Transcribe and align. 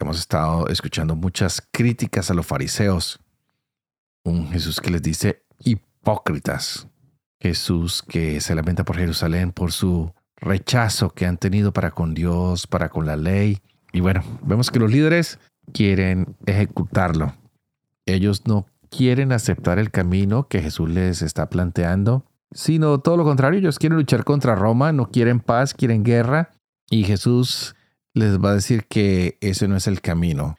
Hemos 0.00 0.18
estado 0.18 0.68
escuchando 0.68 1.14
muchas 1.14 1.62
críticas 1.70 2.30
a 2.30 2.34
los 2.34 2.46
fariseos. 2.46 3.20
Un 4.24 4.50
Jesús 4.50 4.80
que 4.80 4.90
les 4.90 5.02
dice 5.02 5.44
hipócritas. 5.60 6.88
Jesús 7.40 8.02
que 8.02 8.40
se 8.40 8.54
lamenta 8.54 8.84
por 8.84 8.96
Jerusalén 8.96 9.52
por 9.52 9.70
su 9.72 10.12
rechazo 10.36 11.10
que 11.10 11.26
han 11.26 11.36
tenido 11.36 11.72
para 11.72 11.92
con 11.92 12.14
Dios, 12.14 12.66
para 12.66 12.88
con 12.88 13.06
la 13.06 13.16
ley. 13.16 13.58
Y 13.92 14.00
bueno, 14.00 14.22
vemos 14.42 14.70
que 14.70 14.80
los 14.80 14.90
líderes 14.90 15.38
quieren 15.72 16.36
ejecutarlo. 16.44 17.34
Ellos 18.04 18.46
no 18.46 18.66
quieren 18.90 19.32
aceptar 19.32 19.78
el 19.78 19.90
camino 19.90 20.48
que 20.48 20.60
Jesús 20.60 20.90
les 20.90 21.22
está 21.22 21.48
planteando, 21.48 22.24
sino 22.52 22.98
todo 23.00 23.16
lo 23.16 23.24
contrario, 23.24 23.58
ellos 23.58 23.78
quieren 23.78 23.98
luchar 23.98 24.24
contra 24.24 24.54
Roma, 24.54 24.92
no 24.92 25.10
quieren 25.10 25.40
paz, 25.40 25.74
quieren 25.74 26.02
guerra. 26.02 26.50
Y 26.90 27.04
Jesús 27.04 27.74
les 28.14 28.38
va 28.38 28.50
a 28.50 28.54
decir 28.54 28.86
que 28.86 29.36
ese 29.40 29.68
no 29.68 29.76
es 29.76 29.86
el 29.86 30.00
camino. 30.00 30.56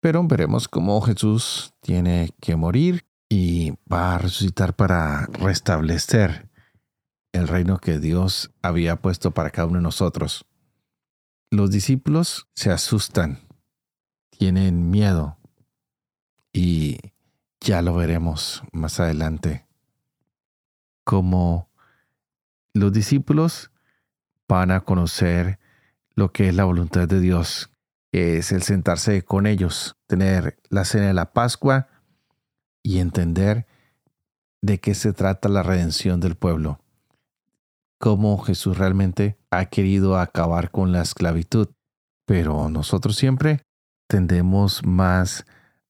Pero 0.00 0.26
veremos 0.26 0.68
cómo 0.68 1.00
Jesús 1.02 1.74
tiene 1.80 2.30
que 2.40 2.56
morir 2.56 3.04
y 3.28 3.74
va 3.92 4.14
a 4.14 4.18
resucitar 4.18 4.74
para 4.74 5.26
restablecer 5.26 6.48
el 7.32 7.48
reino 7.48 7.78
que 7.78 7.98
Dios 7.98 8.50
había 8.62 8.96
puesto 8.96 9.32
para 9.32 9.50
cada 9.50 9.68
uno 9.68 9.78
de 9.78 9.82
nosotros. 9.82 10.46
Los 11.50 11.70
discípulos 11.70 12.48
se 12.54 12.70
asustan, 12.70 13.40
tienen 14.30 14.90
miedo 14.90 15.36
y 16.52 16.98
ya 17.60 17.82
lo 17.82 17.94
veremos 17.94 18.62
más 18.72 18.98
adelante. 19.00 19.66
Como 21.04 21.68
los 22.72 22.92
discípulos 22.92 23.70
van 24.48 24.70
a 24.70 24.80
conocer 24.80 25.59
lo 26.14 26.32
que 26.32 26.48
es 26.48 26.54
la 26.54 26.64
voluntad 26.64 27.08
de 27.08 27.20
Dios, 27.20 27.70
que 28.12 28.38
es 28.38 28.52
el 28.52 28.62
sentarse 28.62 29.22
con 29.22 29.46
ellos, 29.46 29.96
tener 30.06 30.58
la 30.68 30.84
cena 30.84 31.06
de 31.06 31.14
la 31.14 31.32
Pascua 31.32 31.88
y 32.82 32.98
entender 32.98 33.66
de 34.62 34.80
qué 34.80 34.94
se 34.94 35.12
trata 35.12 35.48
la 35.48 35.62
redención 35.62 36.20
del 36.20 36.36
pueblo, 36.36 36.80
cómo 37.98 38.38
Jesús 38.38 38.78
realmente 38.78 39.38
ha 39.50 39.66
querido 39.66 40.18
acabar 40.18 40.70
con 40.70 40.92
la 40.92 41.02
esclavitud, 41.02 41.68
pero 42.26 42.68
nosotros 42.68 43.16
siempre 43.16 43.62
tendemos 44.08 44.84
más 44.84 45.46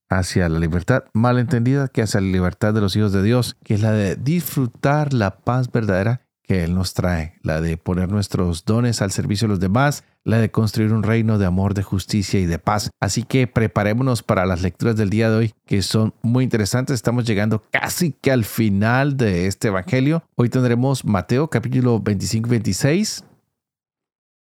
hacia 0.08 0.48
la 0.48 0.58
libertad 0.58 1.04
malentendida 1.12 1.88
que 1.88 2.02
hacia 2.02 2.20
la 2.20 2.26
libertad 2.26 2.74
de 2.74 2.80
los 2.80 2.96
hijos 2.96 3.12
de 3.12 3.22
Dios, 3.22 3.56
que 3.64 3.74
es 3.74 3.80
la 3.80 3.92
de 3.92 4.16
disfrutar 4.16 5.14
la 5.14 5.38
paz 5.38 5.70
verdadera 5.70 6.26
que 6.42 6.64
Él 6.64 6.74
nos 6.74 6.94
trae, 6.94 7.38
la 7.42 7.60
de 7.60 7.76
poner 7.76 8.10
nuestros 8.10 8.64
dones 8.64 9.02
al 9.02 9.12
servicio 9.12 9.46
de 9.46 9.50
los 9.50 9.60
demás, 9.60 10.02
la 10.24 10.38
de 10.38 10.50
construir 10.50 10.92
un 10.92 11.02
reino 11.02 11.38
de 11.38 11.46
amor, 11.46 11.74
de 11.74 11.82
justicia 11.82 12.40
y 12.40 12.46
de 12.46 12.58
paz. 12.58 12.90
Así 13.00 13.22
que 13.22 13.46
preparémonos 13.46 14.22
para 14.22 14.46
las 14.46 14.62
lecturas 14.62 14.96
del 14.96 15.10
día 15.10 15.30
de 15.30 15.36
hoy, 15.36 15.54
que 15.66 15.82
son 15.82 16.14
muy 16.22 16.44
interesantes. 16.44 16.94
Estamos 16.94 17.24
llegando 17.24 17.62
casi 17.70 18.12
que 18.12 18.30
al 18.30 18.44
final 18.44 19.16
de 19.16 19.46
este 19.46 19.68
Evangelio. 19.68 20.22
Hoy 20.36 20.48
tendremos 20.48 21.04
Mateo 21.04 21.48
capítulo 21.48 22.00
25 22.00 22.48
26. 22.48 23.24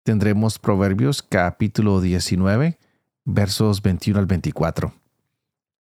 Tendremos 0.03 0.59
Proverbios 0.59 1.21
capítulo 1.21 2.01
19, 2.01 2.79
versos 3.25 3.81
21 3.81 4.19
al 4.19 4.25
24. 4.25 4.93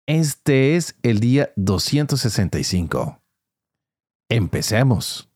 Este 0.08 0.76
es 0.76 0.96
el 1.04 1.20
día 1.20 1.52
265. 1.56 3.22
Empecemos. 4.30 5.29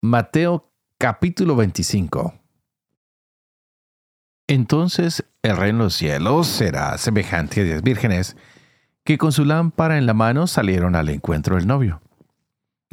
Mateo 0.00 0.70
capítulo 0.96 1.56
25 1.56 2.32
Entonces 4.46 5.24
el 5.42 5.56
reino 5.56 5.78
de 5.78 5.84
los 5.86 5.94
cielos 5.94 6.46
será 6.46 6.96
semejante 6.98 7.62
a 7.62 7.64
diez 7.64 7.82
vírgenes 7.82 8.36
que 9.04 9.18
con 9.18 9.32
su 9.32 9.44
lámpara 9.44 9.98
en 9.98 10.06
la 10.06 10.14
mano 10.14 10.46
salieron 10.46 10.94
al 10.94 11.08
encuentro 11.08 11.56
del 11.56 11.66
novio. 11.66 12.00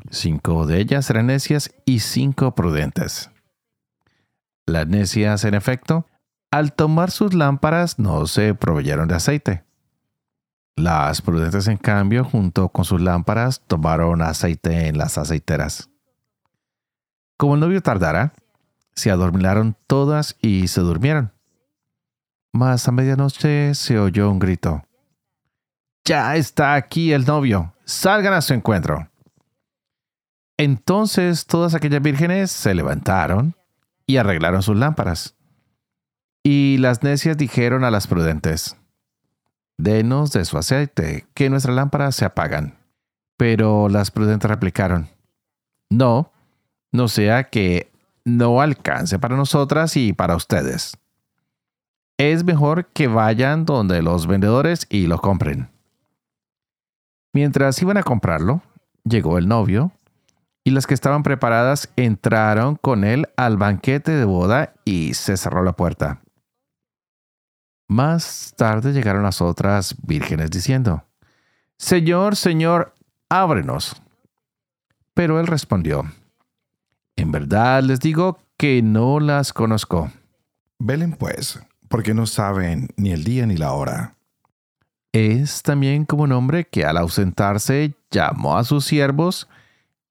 Cinco 0.09 0.65
de 0.65 0.79
ellas 0.79 1.07
eran 1.11 1.27
necias 1.27 1.75
y 1.85 1.99
cinco 1.99 2.55
prudentes. 2.55 3.29
Las 4.65 4.87
necias, 4.87 5.45
en 5.45 5.53
efecto, 5.53 6.07
al 6.49 6.73
tomar 6.73 7.11
sus 7.11 7.35
lámparas 7.35 7.99
no 7.99 8.25
se 8.25 8.55
proveyeron 8.55 9.07
de 9.07 9.15
aceite. 9.15 9.63
Las 10.75 11.21
prudentes, 11.21 11.67
en 11.67 11.77
cambio, 11.77 12.23
junto 12.23 12.69
con 12.69 12.83
sus 12.83 12.99
lámparas, 12.99 13.61
tomaron 13.67 14.23
aceite 14.23 14.87
en 14.87 14.97
las 14.97 15.19
aceiteras. 15.19 15.91
Como 17.37 17.55
el 17.55 17.59
novio 17.59 17.81
tardara, 17.81 18.33
se 18.93 19.11
adormilaron 19.11 19.75
todas 19.87 20.37
y 20.41 20.67
se 20.67 20.81
durmieron. 20.81 21.33
Mas 22.53 22.87
a 22.87 22.91
medianoche 22.91 23.75
se 23.75 23.99
oyó 23.99 24.31
un 24.31 24.39
grito. 24.39 24.83
Ya 26.05 26.35
está 26.35 26.75
aquí 26.75 27.11
el 27.11 27.25
novio, 27.25 27.73
salgan 27.83 28.33
a 28.33 28.41
su 28.41 28.53
encuentro. 28.53 29.09
Entonces 30.57 31.45
todas 31.45 31.73
aquellas 31.75 32.01
vírgenes 32.01 32.51
se 32.51 32.73
levantaron 32.73 33.55
y 34.07 34.17
arreglaron 34.17 34.63
sus 34.63 34.77
lámparas. 34.77 35.35
Y 36.43 36.77
las 36.77 37.03
necias 37.03 37.37
dijeron 37.37 37.83
a 37.83 37.91
las 37.91 38.07
prudentes, 38.07 38.77
Denos 39.77 40.31
de 40.31 40.45
su 40.45 40.57
aceite, 40.57 41.25
que 41.33 41.49
nuestras 41.49 41.75
lámparas 41.75 42.15
se 42.15 42.23
apagan. 42.23 42.77
Pero 43.35 43.89
las 43.89 44.11
prudentes 44.11 44.49
replicaron, 44.49 45.09
No, 45.89 46.31
no 46.95 47.07
sea 47.07 47.45
que 47.45 47.91
no 48.23 48.61
alcance 48.61 49.19
para 49.19 49.35
nosotras 49.35 49.95
y 49.97 50.13
para 50.13 50.35
ustedes. 50.35 50.97
Es 52.17 52.43
mejor 52.43 52.87
que 52.87 53.07
vayan 53.07 53.65
donde 53.65 54.01
los 54.01 54.25
vendedores 54.25 54.87
y 54.89 55.07
lo 55.07 55.19
compren. 55.19 55.69
Mientras 57.33 57.81
iban 57.81 57.97
a 57.97 58.03
comprarlo, 58.03 58.61
llegó 59.03 59.37
el 59.37 59.47
novio, 59.47 59.91
y 60.63 60.71
las 60.71 60.87
que 60.87 60.95
estaban 60.95 61.21
preparadas 61.21 61.89
entraron 61.95 62.75
con 62.75 63.03
él 63.03 63.29
al 63.37 63.57
banquete 63.57 64.11
de 64.11 64.25
boda 64.25 64.73
y 64.83 65.13
se 65.13 65.37
cerró 65.37 65.63
la 65.63 65.73
puerta. 65.73 66.21
Más 67.87 68.55
tarde 68.57 68.91
llegaron 68.91 69.21
las 69.21 69.41
otras 69.41 69.95
vírgenes 70.01 70.49
diciendo, 70.49 71.05
Señor, 71.77 72.35
Señor, 72.35 72.95
ábrenos. 73.29 74.01
Pero 75.13 75.39
él 75.39 75.45
respondió, 75.45 76.05
en 77.15 77.31
verdad 77.31 77.83
les 77.83 77.99
digo 77.99 78.39
que 78.57 78.81
no 78.81 79.19
las 79.19 79.53
conozco. 79.53 80.11
Velen 80.79 81.13
pues, 81.13 81.59
porque 81.87 82.13
no 82.13 82.25
saben 82.25 82.89
ni 82.97 83.11
el 83.11 83.23
día 83.23 83.45
ni 83.45 83.57
la 83.57 83.73
hora. 83.73 84.15
Es 85.13 85.63
también 85.63 86.05
como 86.05 86.23
un 86.23 86.33
hombre 86.33 86.65
que 86.65 86.83
al 86.83 86.97
ausentarse 86.97 87.95
llamó 88.11 88.57
a 88.57 88.65
sus 88.65 88.85
siervos 88.85 89.47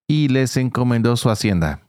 y 0.07 0.29
les 0.29 0.57
encomendó 0.57 1.17
su 1.17 1.29
hacienda. 1.29 1.81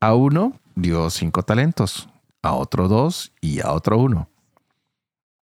A 0.00 0.14
uno 0.14 0.52
dio 0.74 1.08
cinco 1.08 1.42
talentos, 1.42 2.08
a 2.42 2.52
otro 2.52 2.88
dos 2.88 3.32
y 3.40 3.60
a 3.60 3.72
otro 3.72 3.98
uno. 3.98 4.28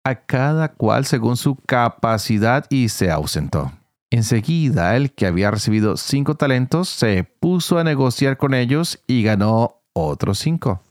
A 0.05 0.15
cada 0.15 0.69
cual 0.69 1.07
según 1.07 1.37
su 1.37 1.57
capacidad 1.57 2.67
y 2.71 2.89
se 2.89 3.11
ausentó. 3.11 3.73
Enseguida 4.15 4.95
el 4.95 5.11
que 5.11 5.27
había 5.27 5.51
recibido 5.51 5.97
cinco 5.97 6.37
talentos 6.37 6.89
se 6.89 7.25
puso 7.25 7.79
a 7.79 7.85
negociar 7.85 8.37
con 8.37 8.55
ellos 8.55 9.03
y 9.09 9.25
ganó 9.25 9.83
otros 9.93 10.39
cinco. 10.39 10.85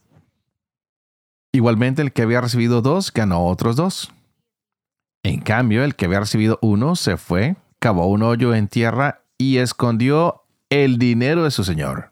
Igualmente 1.53 2.01
el 2.01 2.11
que 2.11 2.23
había 2.23 2.41
recibido 2.41 2.81
dos 2.81 3.13
ganó 3.13 3.45
otros 3.45 3.77
dos. 3.77 4.11
En 5.23 5.39
cambio, 5.39 5.85
el 5.85 5.95
que 5.95 6.03
había 6.03 6.19
recibido 6.19 6.59
uno 6.61 6.97
se 6.97 7.15
fue, 7.15 7.55
cavó 7.79 8.07
un 8.07 8.23
hoyo 8.23 8.53
en 8.53 8.67
tierra 8.67 9.21
y 9.37 9.59
escondió 9.59 10.43
el 10.69 10.97
dinero 10.97 11.45
de 11.45 11.51
su 11.51 11.63
señor. 11.63 12.11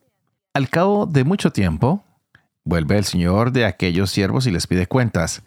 Al 0.53 0.69
cabo 0.69 1.07
de 1.07 1.25
mucho 1.25 1.51
tiempo, 1.51 2.05
vuelve 2.63 2.97
el 2.97 3.03
señor 3.03 3.51
de 3.51 3.65
aquellos 3.65 4.11
siervos 4.11 4.47
y 4.47 4.51
les 4.51 4.65
pide 4.65 4.87
cuentas. 4.87 5.43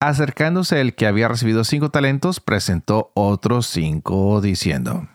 Acercándose 0.00 0.80
el 0.80 0.94
que 0.94 1.06
había 1.06 1.28
recibido 1.28 1.64
cinco 1.64 1.90
talentos, 1.90 2.40
presentó 2.40 3.10
otros 3.14 3.66
cinco, 3.66 4.40
diciendo, 4.40 5.08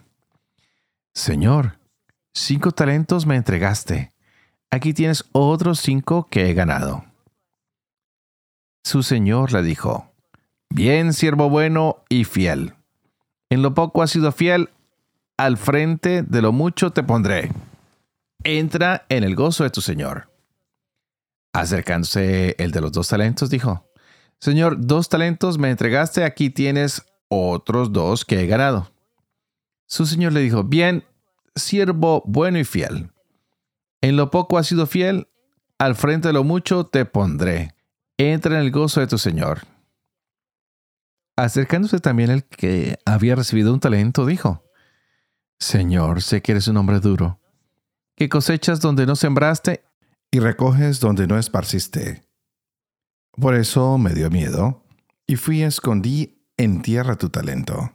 Señor, 1.14 1.80
cinco 2.34 2.72
talentos 2.72 3.26
me 3.26 3.36
entregaste. 3.36 4.14
aquí 4.72 4.94
tienes 4.94 5.26
otros 5.32 5.80
cinco 5.80 6.28
que 6.30 6.50
he 6.50 6.54
ganado. 6.54 7.06
Su 8.84 9.04
señor 9.04 9.52
le 9.52 9.62
dijo, 9.62 10.10
Bien, 10.70 11.14
siervo 11.14 11.50
bueno 11.50 12.04
y 12.10 12.24
fiel. 12.24 12.76
En 13.50 13.62
lo 13.62 13.74
poco 13.74 14.04
has 14.04 14.12
sido 14.12 14.32
fiel, 14.32 14.70
al 15.38 15.58
frente 15.58 16.22
de 16.22 16.42
lo 16.42 16.52
mucho 16.52 16.92
te 16.92 17.04
pondré. 17.04 17.52
Entra 18.44 19.06
en 19.10 19.24
el 19.24 19.36
gozo 19.36 19.64
de 19.64 19.72
tu 19.72 19.82
señor. 19.82 20.32
Acercándose 21.54 22.56
el 22.60 22.72
de 22.72 22.82
los 22.82 22.92
dos 22.92 23.08
talentos, 23.08 23.50
dijo, 23.50 23.89
Señor, 24.40 24.78
dos 24.80 25.10
talentos 25.10 25.58
me 25.58 25.70
entregaste, 25.70 26.24
aquí 26.24 26.50
tienes 26.50 27.04
otros 27.28 27.92
dos 27.92 28.26
que 28.26 28.42
he 28.42 28.48
ganado. 28.48 28.92
Su 29.86 30.06
señor 30.06 30.34
le 30.34 30.40
dijo, 30.42 30.64
Bien, 30.64 31.04
siervo 31.56 32.24
bueno 32.26 32.58
y 32.60 32.64
fiel. 32.64 33.12
En 34.02 34.16
lo 34.16 34.32
poco 34.32 34.58
has 34.58 34.68
sido 34.68 34.88
fiel, 34.88 35.28
al 35.78 35.96
frente 35.96 36.30
de 36.30 36.34
lo 36.34 36.44
mucho 36.44 36.86
te 36.86 37.06
pondré. 37.06 37.76
Entra 38.18 38.56
en 38.56 38.62
el 38.62 38.72
gozo 38.72 39.00
de 39.00 39.08
tu 39.08 39.18
Señor. 39.18 39.62
Acercándose 41.36 42.00
también 42.00 42.32
el 42.32 42.44
que 42.44 42.98
había 43.06 43.36
recibido 43.36 43.74
un 43.74 43.80
talento, 43.80 44.26
dijo, 44.26 44.64
Señor, 45.58 46.22
sé 46.22 46.42
que 46.42 46.52
eres 46.54 46.68
un 46.68 46.78
hombre 46.78 47.00
duro, 47.00 47.40
que 48.16 48.30
cosechas 48.30 48.82
donde 48.82 49.06
no 49.06 49.16
sembraste 49.16 49.84
y 50.32 50.40
recoges 50.40 51.00
donde 51.00 51.28
no 51.28 51.38
esparciste. 51.38 52.29
Por 53.34 53.56
eso 53.56 53.98
me 53.98 54.14
dio 54.14 54.30
miedo 54.30 54.84
y 55.28 55.36
fui 55.36 55.60
y 55.60 55.64
escondí 55.64 56.44
en 56.58 56.82
tierra 56.82 57.16
tu 57.16 57.30
talento. 57.30 57.92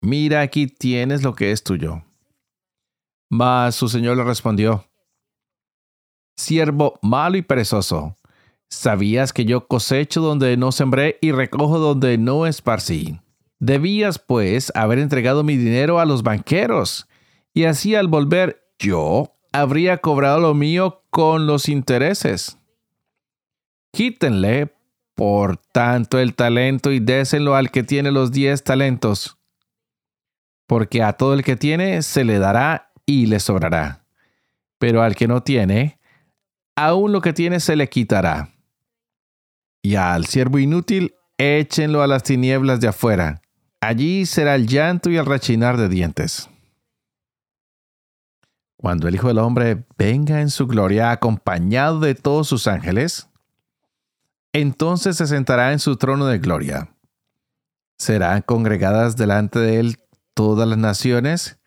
Mira, 0.00 0.40
aquí 0.40 0.66
tienes 0.66 1.22
lo 1.22 1.34
que 1.34 1.52
es 1.52 1.62
tuyo. 1.62 2.02
Mas 3.30 3.76
su 3.76 3.88
señor 3.88 4.16
le 4.16 4.24
respondió, 4.24 4.84
Siervo 6.36 6.98
malo 7.02 7.36
y 7.36 7.42
perezoso, 7.42 8.16
¿sabías 8.68 9.32
que 9.32 9.44
yo 9.44 9.68
cosecho 9.68 10.20
donde 10.20 10.56
no 10.56 10.72
sembré 10.72 11.18
y 11.20 11.30
recojo 11.30 11.78
donde 11.78 12.18
no 12.18 12.46
esparcí? 12.46 13.20
Debías, 13.60 14.18
pues, 14.18 14.72
haber 14.74 14.98
entregado 14.98 15.44
mi 15.44 15.56
dinero 15.56 16.00
a 16.00 16.04
los 16.04 16.22
banqueros, 16.22 17.06
y 17.54 17.64
así 17.64 17.94
al 17.94 18.08
volver 18.08 18.64
yo 18.78 19.36
habría 19.52 19.98
cobrado 19.98 20.40
lo 20.40 20.54
mío 20.54 21.04
con 21.10 21.46
los 21.46 21.68
intereses. 21.68 22.58
Quítenle, 23.92 24.74
por 25.14 25.58
tanto, 25.58 26.18
el 26.18 26.34
talento 26.34 26.90
y 26.90 26.98
désenlo 26.98 27.54
al 27.54 27.70
que 27.70 27.82
tiene 27.82 28.10
los 28.10 28.32
diez 28.32 28.64
talentos, 28.64 29.38
porque 30.66 31.02
a 31.02 31.12
todo 31.12 31.34
el 31.34 31.44
que 31.44 31.56
tiene 31.56 32.02
se 32.02 32.24
le 32.24 32.38
dará 32.38 32.90
y 33.04 33.26
le 33.26 33.38
sobrará. 33.38 34.06
Pero 34.78 35.02
al 35.02 35.14
que 35.14 35.28
no 35.28 35.42
tiene, 35.42 36.00
aún 36.74 37.12
lo 37.12 37.20
que 37.20 37.34
tiene 37.34 37.60
se 37.60 37.76
le 37.76 37.88
quitará. 37.88 38.48
Y 39.82 39.96
al 39.96 40.24
siervo 40.24 40.58
inútil, 40.58 41.14
échenlo 41.36 42.02
a 42.02 42.06
las 42.06 42.22
tinieblas 42.22 42.80
de 42.80 42.88
afuera. 42.88 43.42
Allí 43.80 44.24
será 44.24 44.54
el 44.54 44.66
llanto 44.66 45.10
y 45.10 45.18
el 45.18 45.26
rechinar 45.26 45.76
de 45.76 45.88
dientes. 45.88 46.48
Cuando 48.76 49.06
el 49.06 49.14
Hijo 49.14 49.28
del 49.28 49.38
Hombre 49.38 49.84
venga 49.98 50.40
en 50.40 50.50
su 50.50 50.66
gloria 50.66 51.10
acompañado 51.10 52.00
de 52.00 52.14
todos 52.14 52.48
sus 52.48 52.66
ángeles, 52.66 53.28
entonces 54.52 55.16
se 55.16 55.26
sentará 55.26 55.72
en 55.72 55.78
su 55.78 55.96
trono 55.96 56.26
de 56.26 56.38
gloria. 56.38 56.94
Serán 57.98 58.42
congregadas 58.42 59.16
delante 59.16 59.58
de 59.58 59.80
él 59.80 59.98
todas 60.34 60.68
las 60.68 60.78
naciones, 60.78 61.58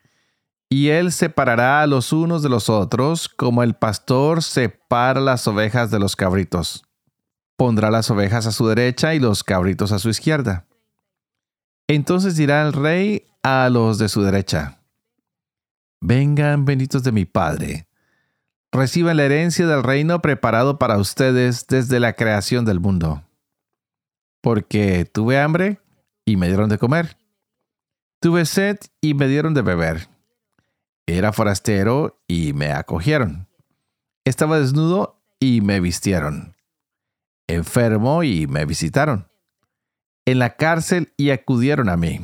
y 0.68 0.88
él 0.88 1.12
separará 1.12 1.82
a 1.82 1.86
los 1.86 2.12
unos 2.12 2.42
de 2.42 2.48
los 2.48 2.68
otros, 2.68 3.28
como 3.28 3.62
el 3.62 3.74
pastor 3.74 4.42
separa 4.42 5.20
las 5.20 5.46
ovejas 5.46 5.90
de 5.90 6.00
los 6.00 6.16
cabritos. 6.16 6.84
Pondrá 7.56 7.90
las 7.90 8.10
ovejas 8.10 8.46
a 8.46 8.52
su 8.52 8.66
derecha 8.66 9.14
y 9.14 9.20
los 9.20 9.44
cabritos 9.44 9.92
a 9.92 9.98
su 9.98 10.08
izquierda. 10.08 10.66
Entonces 11.88 12.36
dirá 12.36 12.62
el 12.62 12.72
rey 12.72 13.26
a 13.42 13.68
los 13.70 13.98
de 13.98 14.08
su 14.08 14.22
derecha, 14.22 14.80
Vengan 16.00 16.64
benditos 16.64 17.02
de 17.02 17.12
mi 17.12 17.24
Padre, 17.24 17.85
reciban 18.72 19.16
la 19.16 19.24
herencia 19.24 19.66
del 19.66 19.82
reino 19.82 20.20
preparado 20.20 20.78
para 20.78 20.98
ustedes 20.98 21.66
desde 21.66 22.00
la 22.00 22.14
creación 22.14 22.64
del 22.64 22.80
mundo. 22.80 23.22
Porque 24.42 25.04
tuve 25.04 25.40
hambre 25.40 25.80
y 26.24 26.36
me 26.36 26.48
dieron 26.48 26.68
de 26.68 26.78
comer. 26.78 27.16
Tuve 28.20 28.44
sed 28.44 28.78
y 29.00 29.14
me 29.14 29.28
dieron 29.28 29.54
de 29.54 29.62
beber 29.62 30.08
era 31.06 31.32
forastero 31.32 32.20
y 32.26 32.52
me 32.52 32.72
acogieron. 32.72 33.48
Estaba 34.24 34.58
desnudo 34.58 35.22
y 35.38 35.60
me 35.60 35.80
vistieron. 35.80 36.56
Enfermo 37.46 38.24
y 38.24 38.48
me 38.48 38.66
visitaron. 38.66 39.28
En 40.24 40.40
la 40.40 40.56
cárcel 40.56 41.12
y 41.16 41.30
acudieron 41.30 41.88
a 41.88 41.96
mí. 41.96 42.20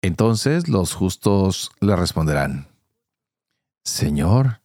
Entonces 0.00 0.68
los 0.68 0.94
justos 0.94 1.72
le 1.80 1.96
responderán, 1.96 2.68
Señor, 3.84 4.60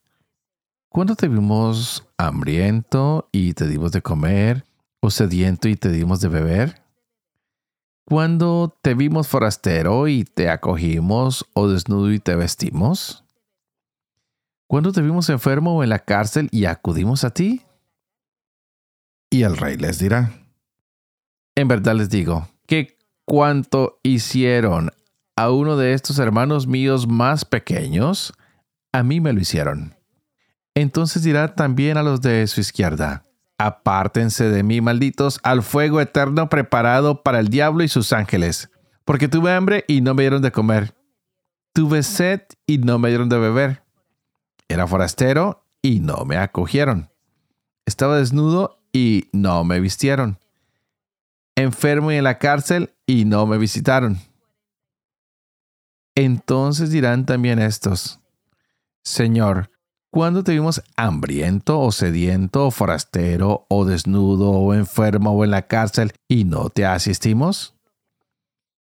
¿cuándo 0.89 1.15
te 1.15 1.27
vimos 1.27 2.07
hambriento 2.17 3.29
y 3.31 3.53
te 3.53 3.67
dimos 3.67 3.91
de 3.91 4.01
comer, 4.01 4.65
o 5.01 5.11
sediento 5.11 5.67
y 5.67 5.75
te 5.75 5.89
dimos 5.89 6.19
de 6.21 6.29
beber? 6.29 6.89
cuando 8.09 8.75
te 8.81 8.95
vimos 8.95 9.27
forastero 9.27 10.07
y 10.07 10.23
te 10.23 10.49
acogimos 10.49 11.45
o 11.53 11.67
desnudo 11.67 12.11
y 12.11 12.19
te 12.19 12.35
vestimos? 12.35 13.23
¿Cuándo 14.67 14.91
te 14.91 15.01
vimos 15.01 15.29
enfermo 15.29 15.77
o 15.77 15.83
en 15.83 15.89
la 15.89 15.99
cárcel 15.99 16.49
y 16.51 16.65
acudimos 16.65 17.23
a 17.23 17.29
ti? 17.29 17.61
Y 19.29 19.43
el 19.43 19.57
rey 19.57 19.77
les 19.77 19.99
dirá, 19.99 20.31
En 21.55 21.67
verdad 21.67 21.95
les 21.95 22.09
digo, 22.09 22.47
que 22.65 22.97
cuanto 23.25 23.99
hicieron 24.01 24.89
a 25.35 25.51
uno 25.51 25.77
de 25.77 25.93
estos 25.93 26.17
hermanos 26.17 26.65
míos 26.65 27.07
más 27.07 27.45
pequeños, 27.45 28.33
a 28.91 29.03
mí 29.03 29.21
me 29.21 29.33
lo 29.33 29.39
hicieron. 29.39 29.95
Entonces 30.75 31.23
dirá 31.23 31.55
también 31.55 31.97
a 31.97 32.03
los 32.03 32.21
de 32.21 32.45
su 32.47 32.61
izquierda, 32.61 33.23
Apártense 33.61 34.45
de 34.45 34.63
mí, 34.63 34.79
malditos, 34.79 35.41
al 35.43 35.63
fuego 35.63 35.99
eterno 35.99 36.47
preparado 36.47 37.23
para 37.23 37.41
el 37.41 37.49
diablo 37.49 37.83
y 37.83 37.89
sus 37.89 38.13
ángeles. 38.13 38.71
Porque 39.03 39.27
tuve 39.27 39.51
hambre 39.51 39.83
y 39.85 39.99
no 39.99 40.13
me 40.13 40.23
dieron 40.23 40.41
de 40.41 40.53
comer. 40.53 40.95
Tuve 41.73 42.03
sed 42.03 42.41
y 42.65 42.77
no 42.77 42.99
me 42.99 43.09
dieron 43.09 43.27
de 43.27 43.37
beber. 43.37 43.83
Era 44.69 44.87
forastero 44.87 45.65
y 45.81 45.99
no 45.99 46.23
me 46.23 46.37
acogieron. 46.37 47.09
Estaba 47.85 48.17
desnudo 48.17 48.79
y 48.93 49.27
no 49.33 49.65
me 49.65 49.81
vistieron. 49.81 50.39
Enfermo 51.57 52.13
y 52.13 52.15
en 52.15 52.23
la 52.23 52.37
cárcel 52.37 52.93
y 53.05 53.25
no 53.25 53.45
me 53.45 53.57
visitaron. 53.57 54.19
Entonces 56.15 56.91
dirán 56.91 57.25
también 57.25 57.59
estos, 57.59 58.18
Señor, 59.03 59.71
cuando 60.11 60.43
te 60.43 60.53
vimos 60.53 60.81
hambriento 60.95 61.79
o 61.79 61.91
sediento 61.91 62.67
o 62.67 62.71
forastero 62.71 63.65
o 63.69 63.85
desnudo 63.85 64.51
o 64.51 64.73
enfermo 64.73 65.31
o 65.31 65.43
en 65.43 65.51
la 65.51 65.67
cárcel 65.67 66.13
y 66.27 66.45
no 66.45 66.69
te 66.69 66.85
asistimos? 66.85 67.75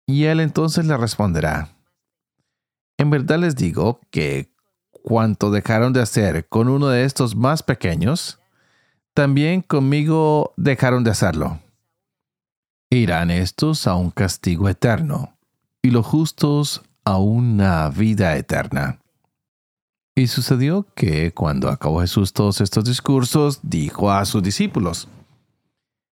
Y 0.06 0.24
él 0.24 0.40
entonces 0.40 0.86
le 0.86 0.96
responderá, 0.96 1.76
en 2.98 3.10
verdad 3.10 3.38
les 3.38 3.54
digo 3.56 4.00
que 4.10 4.52
cuanto 4.90 5.50
dejaron 5.50 5.92
de 5.92 6.02
hacer 6.02 6.48
con 6.48 6.68
uno 6.68 6.88
de 6.88 7.04
estos 7.04 7.36
más 7.36 7.62
pequeños, 7.62 8.40
también 9.14 9.62
conmigo 9.62 10.52
dejaron 10.56 11.04
de 11.04 11.10
hacerlo. 11.10 11.60
Irán 12.90 13.30
estos 13.30 13.86
a 13.86 13.94
un 13.94 14.10
castigo 14.10 14.68
eterno 14.68 15.36
y 15.82 15.90
los 15.90 16.06
justos 16.06 16.82
a 17.04 17.18
una 17.18 17.88
vida 17.88 18.36
eterna. 18.36 18.98
Y 20.18 20.26
sucedió 20.26 20.84
que 20.96 21.30
cuando 21.30 21.68
acabó 21.68 22.00
Jesús 22.00 22.32
todos 22.32 22.60
estos 22.60 22.84
discursos, 22.84 23.60
dijo 23.62 24.10
a 24.10 24.24
sus 24.24 24.42
discípulos, 24.42 25.06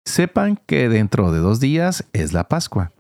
Sepan 0.06 0.58
que 0.64 0.88
dentro 0.88 1.30
de 1.32 1.40
dos 1.40 1.60
días 1.60 2.06
es 2.14 2.32
la 2.32 2.48
Pascua, 2.48 2.92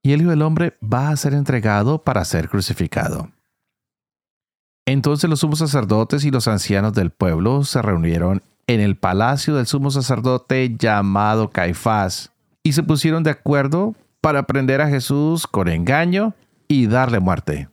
y 0.00 0.12
el 0.12 0.20
Hijo 0.20 0.30
del 0.30 0.42
Hombre 0.42 0.78
va 0.80 1.08
a 1.08 1.16
ser 1.16 1.34
entregado 1.34 2.04
para 2.04 2.24
ser 2.24 2.48
crucificado. 2.48 3.32
Entonces 4.86 5.28
los 5.28 5.40
sumos 5.40 5.58
sacerdotes 5.58 6.24
y 6.24 6.30
los 6.30 6.46
ancianos 6.46 6.92
del 6.92 7.10
pueblo 7.10 7.64
se 7.64 7.82
reunieron 7.82 8.40
en 8.68 8.78
el 8.78 8.96
palacio 8.96 9.56
del 9.56 9.66
sumo 9.66 9.90
sacerdote 9.90 10.76
llamado 10.78 11.50
Caifás, 11.50 12.30
y 12.62 12.74
se 12.74 12.84
pusieron 12.84 13.24
de 13.24 13.30
acuerdo 13.30 13.96
para 14.20 14.44
prender 14.44 14.82
a 14.82 14.88
Jesús 14.88 15.48
con 15.48 15.66
engaño 15.66 16.34
y 16.68 16.86
darle 16.86 17.18
muerte. 17.18 17.68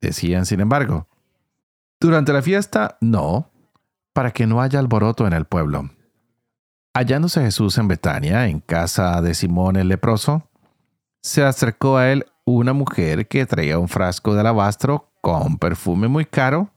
Decían, 0.00 0.44
sin 0.44 0.58
embargo, 0.58 1.06
durante 2.00 2.32
la 2.32 2.42
fiesta, 2.42 2.96
no, 3.00 3.50
para 4.12 4.30
que 4.30 4.46
no 4.46 4.60
haya 4.60 4.78
alboroto 4.78 5.26
en 5.26 5.32
el 5.32 5.44
pueblo. 5.44 5.90
Hallándose 6.94 7.40
Jesús 7.42 7.78
en 7.78 7.88
Betania, 7.88 8.48
en 8.48 8.60
casa 8.60 9.20
de 9.22 9.34
Simón 9.34 9.76
el 9.76 9.88
leproso, 9.88 10.48
se 11.22 11.44
acercó 11.44 11.96
a 11.96 12.10
él 12.10 12.26
una 12.44 12.72
mujer 12.72 13.28
que 13.28 13.46
traía 13.46 13.78
un 13.78 13.88
frasco 13.88 14.34
de 14.34 14.40
alabastro 14.40 15.12
con 15.20 15.58
perfume 15.58 16.08
muy 16.08 16.24
caro 16.24 16.70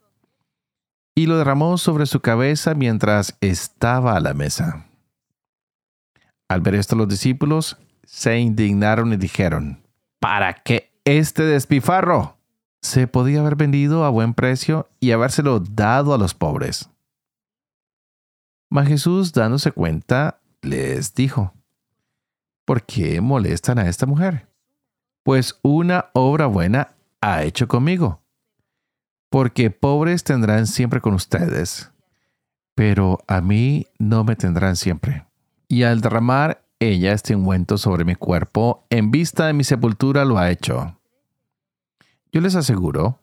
y 1.16 1.25
lo 1.25 1.38
derramó 1.38 1.78
sobre 1.78 2.06
su 2.06 2.20
cabeza 2.20 2.74
mientras 2.74 3.38
estaba 3.42 4.16
a 4.16 4.20
la 4.20 4.34
mesa. 4.34 4.86
Al 6.50 6.62
ver 6.62 6.75
esto 6.75 6.96
los 6.96 7.08
discípulos 7.08 7.78
se 8.04 8.40
indignaron 8.40 9.13
y 9.13 9.18
dijeron, 9.18 9.82
¿para 10.20 10.54
qué 10.54 10.92
este 11.06 11.44
despifarro? 11.44 12.38
Se 12.82 13.08
podía 13.08 13.42
haber 13.42 13.56
vendido 13.56 14.04
a 14.04 14.10
buen 14.10 14.34
precio 14.34 14.90
y 15.00 15.12
habérselo 15.12 15.60
dado 15.60 16.14
a 16.14 16.18
los 16.18 16.34
pobres. 16.34 16.90
Mas 18.70 18.88
Jesús, 18.88 19.34
dándose 19.34 19.72
cuenta, 19.72 20.40
les 20.62 21.14
dijo, 21.14 21.54
¿por 22.66 22.84
qué 22.84 23.22
molestan 23.22 23.80
a 23.80 23.88
esta 23.88 24.06
mujer? 24.06 24.48
Pues 25.24 25.60
una 25.62 26.10
obra 26.14 26.48
buena 26.48 26.96
ha 27.22 27.44
hecho 27.44 27.68
conmigo 27.68 28.22
porque 29.32 29.72
pobres 29.72 30.26
tendrán 30.26 30.68
siempre 30.68 31.00
con 31.00 31.14
ustedes, 31.14 31.90
pero 32.76 33.20
a 33.28 33.40
mí 33.40 33.88
no 33.98 34.26
me 34.26 34.36
tendrán 34.36 34.76
siempre. 34.76 35.26
Y 35.70 35.84
al 35.84 36.02
derramar 36.02 36.66
ella 36.80 37.14
este 37.14 37.34
ungüento 37.34 37.78
sobre 37.78 38.04
mi 38.04 38.16
cuerpo, 38.16 38.86
en 38.90 39.10
vista 39.10 39.48
de 39.48 39.54
mi 39.54 39.64
sepultura 39.64 40.26
lo 40.26 40.38
ha 40.38 40.52
hecho. 40.52 40.98
Yo 42.32 42.42
les 42.42 42.56
aseguro, 42.56 43.20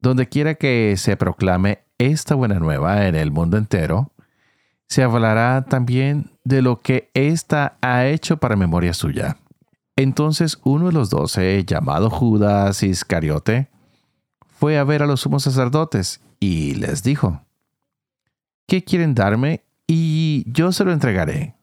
donde 0.00 0.28
quiera 0.28 0.54
que 0.54 0.94
se 0.96 1.16
proclame 1.16 1.80
esta 1.98 2.34
buena 2.34 2.58
nueva 2.58 3.06
en 3.06 3.14
el 3.14 3.30
mundo 3.30 3.56
entero, 3.56 4.12
se 4.88 5.02
hablará 5.02 5.64
también 5.68 6.30
de 6.44 6.62
lo 6.62 6.80
que 6.80 7.10
ésta 7.14 7.76
ha 7.80 8.06
hecho 8.06 8.36
para 8.38 8.56
memoria 8.56 8.94
suya. 8.94 9.36
Entonces 9.96 10.58
uno 10.64 10.86
de 10.86 10.92
los 10.92 11.10
doce, 11.10 11.64
llamado 11.64 12.10
Judas 12.10 12.82
Iscariote, 12.82 13.68
fue 14.46 14.78
a 14.78 14.84
ver 14.84 15.02
a 15.02 15.06
los 15.06 15.20
sumos 15.20 15.42
sacerdotes 15.42 16.20
y 16.40 16.74
les 16.74 17.02
dijo, 17.02 17.42
¿qué 18.66 18.84
quieren 18.84 19.14
darme? 19.14 19.64
Y 19.86 20.44
yo 20.50 20.72
se 20.72 20.84
lo 20.84 20.92
entregaré. 20.92 21.54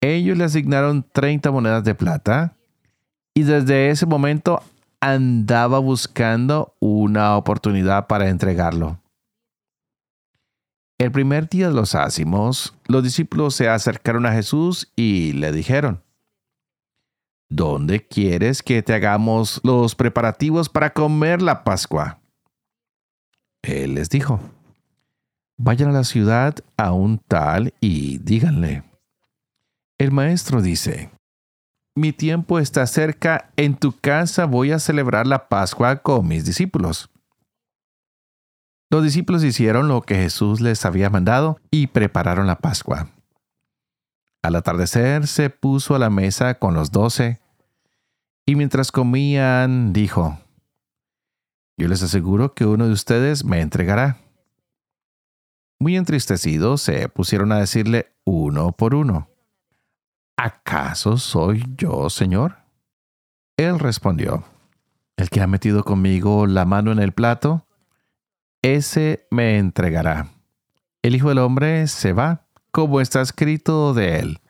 Ellos 0.00 0.36
le 0.36 0.44
asignaron 0.44 1.06
30 1.12 1.50
monedas 1.50 1.84
de 1.84 1.94
plata 1.94 2.56
y 3.34 3.44
desde 3.44 3.90
ese 3.90 4.04
momento 4.06 4.62
andaba 5.02 5.80
buscando 5.80 6.76
una 6.78 7.36
oportunidad 7.36 8.06
para 8.06 8.28
entregarlo. 8.28 9.00
El 10.96 11.10
primer 11.10 11.48
día 11.48 11.66
de 11.68 11.74
los 11.74 11.96
ácimos, 11.96 12.72
los 12.86 13.02
discípulos 13.02 13.56
se 13.56 13.68
acercaron 13.68 14.26
a 14.26 14.32
Jesús 14.32 14.92
y 14.94 15.32
le 15.32 15.50
dijeron, 15.50 16.04
¿Dónde 17.50 18.06
quieres 18.06 18.62
que 18.62 18.82
te 18.82 18.94
hagamos 18.94 19.60
los 19.64 19.96
preparativos 19.96 20.68
para 20.68 20.92
comer 20.92 21.42
la 21.42 21.64
Pascua? 21.64 22.20
Él 23.62 23.96
les 23.96 24.08
dijo, 24.08 24.40
vayan 25.58 25.90
a 25.90 25.92
la 25.92 26.04
ciudad 26.04 26.54
a 26.76 26.92
un 26.92 27.18
tal 27.18 27.74
y 27.80 28.18
díganle, 28.18 28.84
el 29.98 30.12
maestro 30.12 30.62
dice, 30.62 31.10
mi 31.94 32.12
tiempo 32.12 32.58
está 32.58 32.86
cerca, 32.86 33.50
en 33.56 33.76
tu 33.76 33.92
casa 33.92 34.46
voy 34.46 34.72
a 34.72 34.78
celebrar 34.78 35.26
la 35.26 35.48
Pascua 35.48 35.96
con 35.96 36.26
mis 36.26 36.44
discípulos. 36.44 37.10
Los 38.90 39.04
discípulos 39.04 39.44
hicieron 39.44 39.88
lo 39.88 40.02
que 40.02 40.16
Jesús 40.16 40.60
les 40.60 40.84
había 40.84 41.10
mandado 41.10 41.58
y 41.70 41.88
prepararon 41.88 42.46
la 42.46 42.58
Pascua. 42.58 43.08
Al 44.42 44.56
atardecer 44.56 45.26
se 45.26 45.50
puso 45.50 45.94
a 45.94 45.98
la 45.98 46.10
mesa 46.10 46.58
con 46.58 46.74
los 46.74 46.90
doce 46.90 47.40
y 48.44 48.56
mientras 48.56 48.90
comían, 48.90 49.92
dijo, 49.92 50.38
Yo 51.76 51.88
les 51.88 52.02
aseguro 52.02 52.54
que 52.54 52.66
uno 52.66 52.86
de 52.86 52.92
ustedes 52.92 53.44
me 53.44 53.60
entregará. 53.60 54.18
Muy 55.78 55.96
entristecidos 55.96 56.82
se 56.82 57.08
pusieron 57.08 57.52
a 57.52 57.58
decirle 57.58 58.12
uno 58.24 58.72
por 58.72 58.94
uno, 58.94 59.28
¿acaso 60.42 61.18
soy 61.18 61.64
yo, 61.76 62.10
Señor? 62.10 62.56
Él 63.56 63.78
respondió, 63.78 64.44
El 65.16 65.30
que 65.30 65.40
ha 65.40 65.46
metido 65.46 65.84
conmigo 65.84 66.46
la 66.48 66.64
mano 66.64 66.90
en 66.90 66.98
el 66.98 67.12
plato, 67.12 67.64
ese 68.60 69.26
me 69.30 69.58
entregará. 69.58 70.28
El 71.02 71.14
Hijo 71.14 71.28
del 71.28 71.38
Hombre 71.38 71.86
se 71.86 72.12
va, 72.12 72.46
como 72.72 73.00
está 73.00 73.20
escrito 73.20 73.94
de 73.94 74.18
él. 74.18 74.40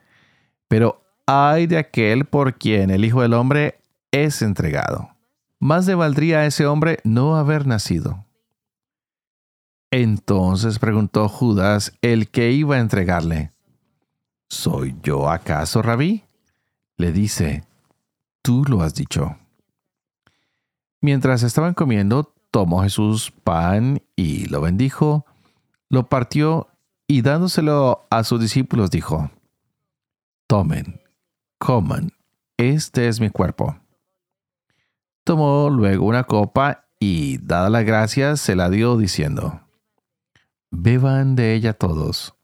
Pero 0.69 1.03
ay 1.27 1.67
de 1.67 1.77
aquel 1.77 2.25
por 2.25 2.55
quien 2.55 2.91
el 2.91 3.05
Hijo 3.05 3.21
del 3.21 3.35
Hombre 3.35 3.81
es 4.13 4.41
entregado. 4.41 5.11
Más 5.59 5.87
le 5.87 5.95
valdría 5.95 6.39
a 6.39 6.47
ese 6.47 6.67
hombre 6.67 7.01
no 7.05 7.37
haber 7.37 7.67
nacido. 7.67 8.25
Entonces 9.91 10.79
preguntó 10.79 11.29
Judas 11.29 11.93
el 12.01 12.31
que 12.31 12.51
iba 12.51 12.77
a 12.77 12.81
entregarle, 12.81 13.52
¿Soy 14.53 14.95
yo 15.03 15.31
acaso, 15.31 15.81
rabí? 15.81 16.25
Le 16.99 17.11
dice, 17.11 17.65
tú 18.43 18.67
lo 18.69 18.83
has 18.83 18.95
dicho. 18.95 19.39
Mientras 21.01 21.43
estaban 21.43 21.73
comiendo, 21.73 22.35
tomó 22.51 22.83
Jesús 22.83 23.31
pan 23.31 24.03
y 24.15 24.45
lo 24.51 24.61
bendijo, 24.61 25.25
lo 25.89 26.11
partió 26.11 26.69
y 27.07 27.23
dándoselo 27.23 28.07
a 28.11 28.25
sus 28.25 28.43
discípulos 28.43 28.91
dijo, 28.91 29.31
Tomen, 30.47 31.01
coman, 31.57 32.11
este 32.59 33.09
es 33.09 33.21
mi 33.21 33.31
cuerpo. 33.31 33.79
Tomó 35.25 35.71
luego 35.71 36.05
una 36.05 36.25
copa 36.25 36.85
y, 37.01 37.39
dada 37.39 37.71
la 37.71 37.85
gracia, 37.85 38.37
se 38.37 38.55
la 38.55 38.69
dio 38.69 38.99
diciendo, 38.99 39.63
Beban 40.71 41.37
de 41.37 41.55
ella 41.55 41.73
todos, 41.73 42.35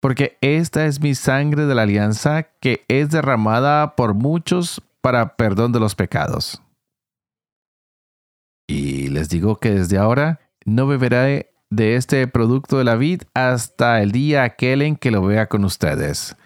porque 0.00 0.38
esta 0.40 0.86
es 0.86 1.00
mi 1.00 1.14
sangre 1.14 1.66
de 1.66 1.74
la 1.74 1.82
alianza 1.82 2.44
que 2.60 2.84
es 2.88 3.10
derramada 3.10 3.96
por 3.96 4.14
muchos 4.14 4.82
para 5.00 5.36
perdón 5.36 5.72
de 5.72 5.80
los 5.80 5.94
pecados. 5.94 6.62
Y 8.68 9.08
les 9.08 9.28
digo 9.28 9.56
que 9.56 9.70
desde 9.70 9.98
ahora 9.98 10.40
no 10.64 10.86
beberé 10.86 11.50
de 11.70 11.96
este 11.96 12.26
producto 12.28 12.78
de 12.78 12.84
la 12.84 12.96
vid 12.96 13.22
hasta 13.34 14.02
el 14.02 14.12
día 14.12 14.44
aquel 14.44 14.82
en 14.82 14.96
que 14.96 15.10
lo 15.10 15.22
vea 15.22 15.48
con 15.48 15.64
ustedes, 15.64 16.36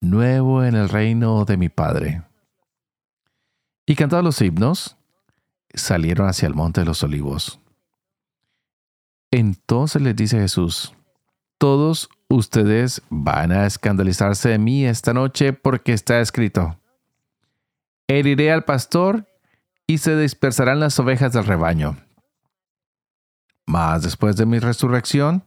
nuevo 0.00 0.64
en 0.64 0.74
el 0.74 0.88
reino 0.88 1.44
de 1.44 1.56
mi 1.56 1.68
Padre. 1.68 2.22
Y 3.86 3.94
cantados 3.94 4.24
los 4.24 4.40
himnos, 4.42 4.96
salieron 5.72 6.28
hacia 6.28 6.46
el 6.46 6.54
monte 6.54 6.80
de 6.80 6.86
los 6.86 7.02
olivos. 7.02 7.60
Entonces 9.30 10.00
les 10.02 10.16
dice 10.16 10.38
Jesús, 10.38 10.94
todos 11.58 12.08
ustedes 12.28 13.02
van 13.10 13.52
a 13.52 13.66
escandalizarse 13.66 14.50
de 14.50 14.58
mí 14.58 14.84
esta 14.86 15.12
noche 15.12 15.52
porque 15.52 15.92
está 15.92 16.20
escrito, 16.20 16.78
heriré 18.06 18.52
al 18.52 18.64
pastor 18.64 19.26
y 19.86 19.98
se 19.98 20.16
dispersarán 20.16 20.80
las 20.80 20.98
ovejas 20.98 21.32
del 21.32 21.44
rebaño. 21.44 21.96
Mas 23.66 24.02
después 24.02 24.36
de 24.36 24.46
mi 24.46 24.58
resurrección, 24.60 25.44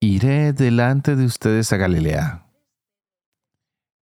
iré 0.00 0.52
delante 0.52 1.16
de 1.16 1.26
ustedes 1.26 1.72
a 1.72 1.76
Galilea. 1.76 2.46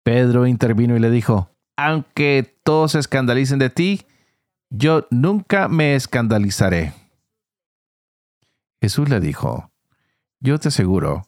Pedro 0.03 0.45
intervino 0.45 0.95
y 0.95 0.99
le 0.99 1.09
dijo, 1.09 1.49
aunque 1.75 2.59
todos 2.63 2.93
se 2.93 2.99
escandalicen 2.99 3.59
de 3.59 3.69
ti, 3.69 4.05
yo 4.69 5.07
nunca 5.09 5.67
me 5.67 5.95
escandalizaré. 5.95 6.93
Jesús 8.81 9.09
le 9.09 9.19
dijo, 9.19 9.71
yo 10.39 10.59
te 10.59 10.69
aseguro, 10.69 11.27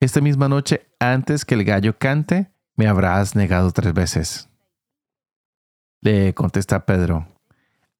esta 0.00 0.20
misma 0.20 0.48
noche 0.48 0.86
antes 0.98 1.44
que 1.44 1.54
el 1.54 1.64
gallo 1.64 1.98
cante, 1.98 2.50
me 2.76 2.86
habrás 2.86 3.36
negado 3.36 3.70
tres 3.72 3.92
veces. 3.92 4.48
Le 6.00 6.34
contesta 6.34 6.84
Pedro, 6.84 7.28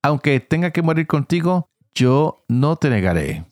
aunque 0.03 0.41
tenga 0.41 0.73
que 0.73 0.83
morir 0.83 1.07
contigo, 1.07 1.71
yo 1.95 2.45
no 2.49 2.77
te 2.77 2.91
negaré. 2.91 3.45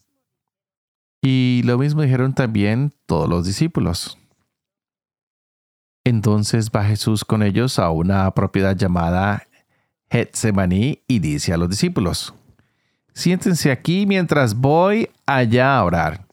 Y 1.23 1.62
lo 1.64 1.78
mismo 1.78 2.02
dijeron 2.02 2.35
también 2.35 2.92
todos 3.07 3.28
los 3.28 3.47
discípulos. 3.47 4.19
Entonces 6.04 6.71
va 6.75 6.85
Jesús 6.85 7.25
con 7.25 7.42
ellos 7.42 7.78
a 7.78 7.90
una 7.90 8.30
propiedad 8.33 8.75
llamada 8.75 9.47
Getsemaní 10.11 11.02
y 11.07 11.19
dice 11.19 11.52
a 11.52 11.57
los 11.57 11.69
discípulos, 11.69 12.35
siéntense 13.12 13.71
aquí 13.71 14.07
mientras 14.07 14.54
voy 14.54 15.09
allá 15.26 15.76
a 15.76 15.85
orar. 15.85 16.29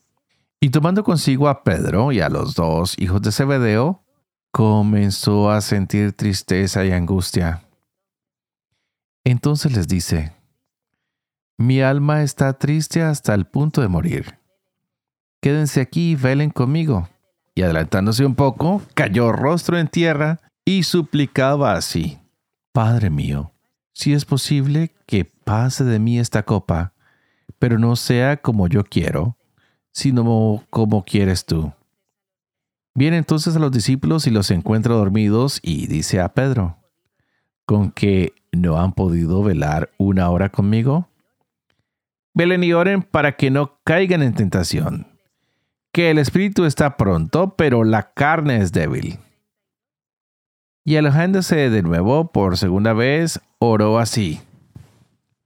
Y 0.60 0.70
tomando 0.70 1.04
consigo 1.04 1.48
a 1.50 1.64
Pedro 1.64 2.12
y 2.12 2.20
a 2.20 2.30
los 2.30 2.56
dos 2.56 2.96
hijos 2.98 3.22
de 3.22 3.32
Zebedeo, 3.32 4.04
comenzó 4.52 5.52
a 5.52 5.62
sentir 5.62 6.14
tristeza 6.14 6.84
y 6.84 6.92
angustia. 6.92 7.64
Entonces 9.24 9.76
les 9.76 9.88
dice, 9.88 10.34
mi 11.58 11.82
alma 11.82 12.24
está 12.24 12.54
triste 12.54 13.02
hasta 13.02 13.34
el 13.34 13.46
punto 13.46 13.82
de 13.82 13.88
morir. 13.88 14.40
Quédense 15.42 15.82
aquí 15.82 16.12
y 16.12 16.16
velen 16.16 16.50
conmigo 16.50 17.08
y 17.58 17.64
adelantándose 17.64 18.26
un 18.26 18.36
poco, 18.36 18.82
cayó 18.94 19.32
rostro 19.32 19.78
en 19.80 19.88
tierra 19.88 20.40
y 20.64 20.84
suplicaba 20.84 21.74
así, 21.74 22.20
Padre 22.72 23.10
mío, 23.10 23.52
si 23.94 24.14
es 24.14 24.26
posible 24.26 24.94
que 25.08 25.26
pase 25.26 25.84
de 25.84 25.98
mí 25.98 26.20
esta 26.20 26.44
copa, 26.44 26.94
pero 27.58 27.80
no 27.80 27.96
sea 27.96 28.38
como 28.38 28.68
yo 28.68 28.84
quiero, 28.84 29.38
sino 29.98 30.64
como 30.70 31.04
quieres 31.04 31.44
tú. 31.44 31.74
Viene 32.94 33.18
entonces 33.18 33.56
a 33.56 33.60
los 33.60 33.72
discípulos 33.72 34.28
y 34.28 34.30
los 34.30 34.52
encuentra 34.52 34.94
dormidos 34.94 35.60
y 35.64 35.88
dice 35.88 36.22
a 36.22 36.36
Pedro, 36.36 36.78
¿con 37.66 37.90
que 37.90 38.36
no 38.52 38.80
han 38.80 38.94
podido 38.94 39.42
velar 39.42 39.90
una 39.98 40.30
hora 40.30 40.50
conmigo? 40.50 41.10
Velen 42.36 42.64
y 42.64 42.74
oren 42.74 43.02
para 43.02 43.38
que 43.38 43.50
no 43.50 43.80
caigan 43.84 44.22
en 44.22 44.36
tentación, 44.36 45.08
que 45.92 46.12
el 46.12 46.20
espíritu 46.20 46.66
está 46.66 46.96
pronto, 46.96 47.56
pero 47.56 47.84
la 47.84 48.14
carne 48.14 48.58
es 48.58 48.72
débil. 48.72 49.18
Y 50.86 50.98
alojándose 50.98 51.72
de 51.72 51.82
nuevo 51.82 52.32
por 52.32 52.58
segunda 52.58 52.94
vez, 52.94 53.42
oró 53.58 53.98
así. 53.98 54.42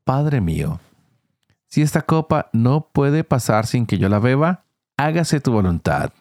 Padre 0.04 0.42
mío, 0.42 0.82
si 1.72 1.82
esta 1.82 2.02
copa 2.02 2.50
no 2.52 2.90
puede 2.92 3.24
pasar 3.24 3.66
sin 3.66 3.86
que 3.86 3.98
yo 3.98 4.10
la 4.10 4.20
beba, 4.20 4.66
hágase 4.98 5.40
tu 5.40 5.54
voluntad. 5.54 6.12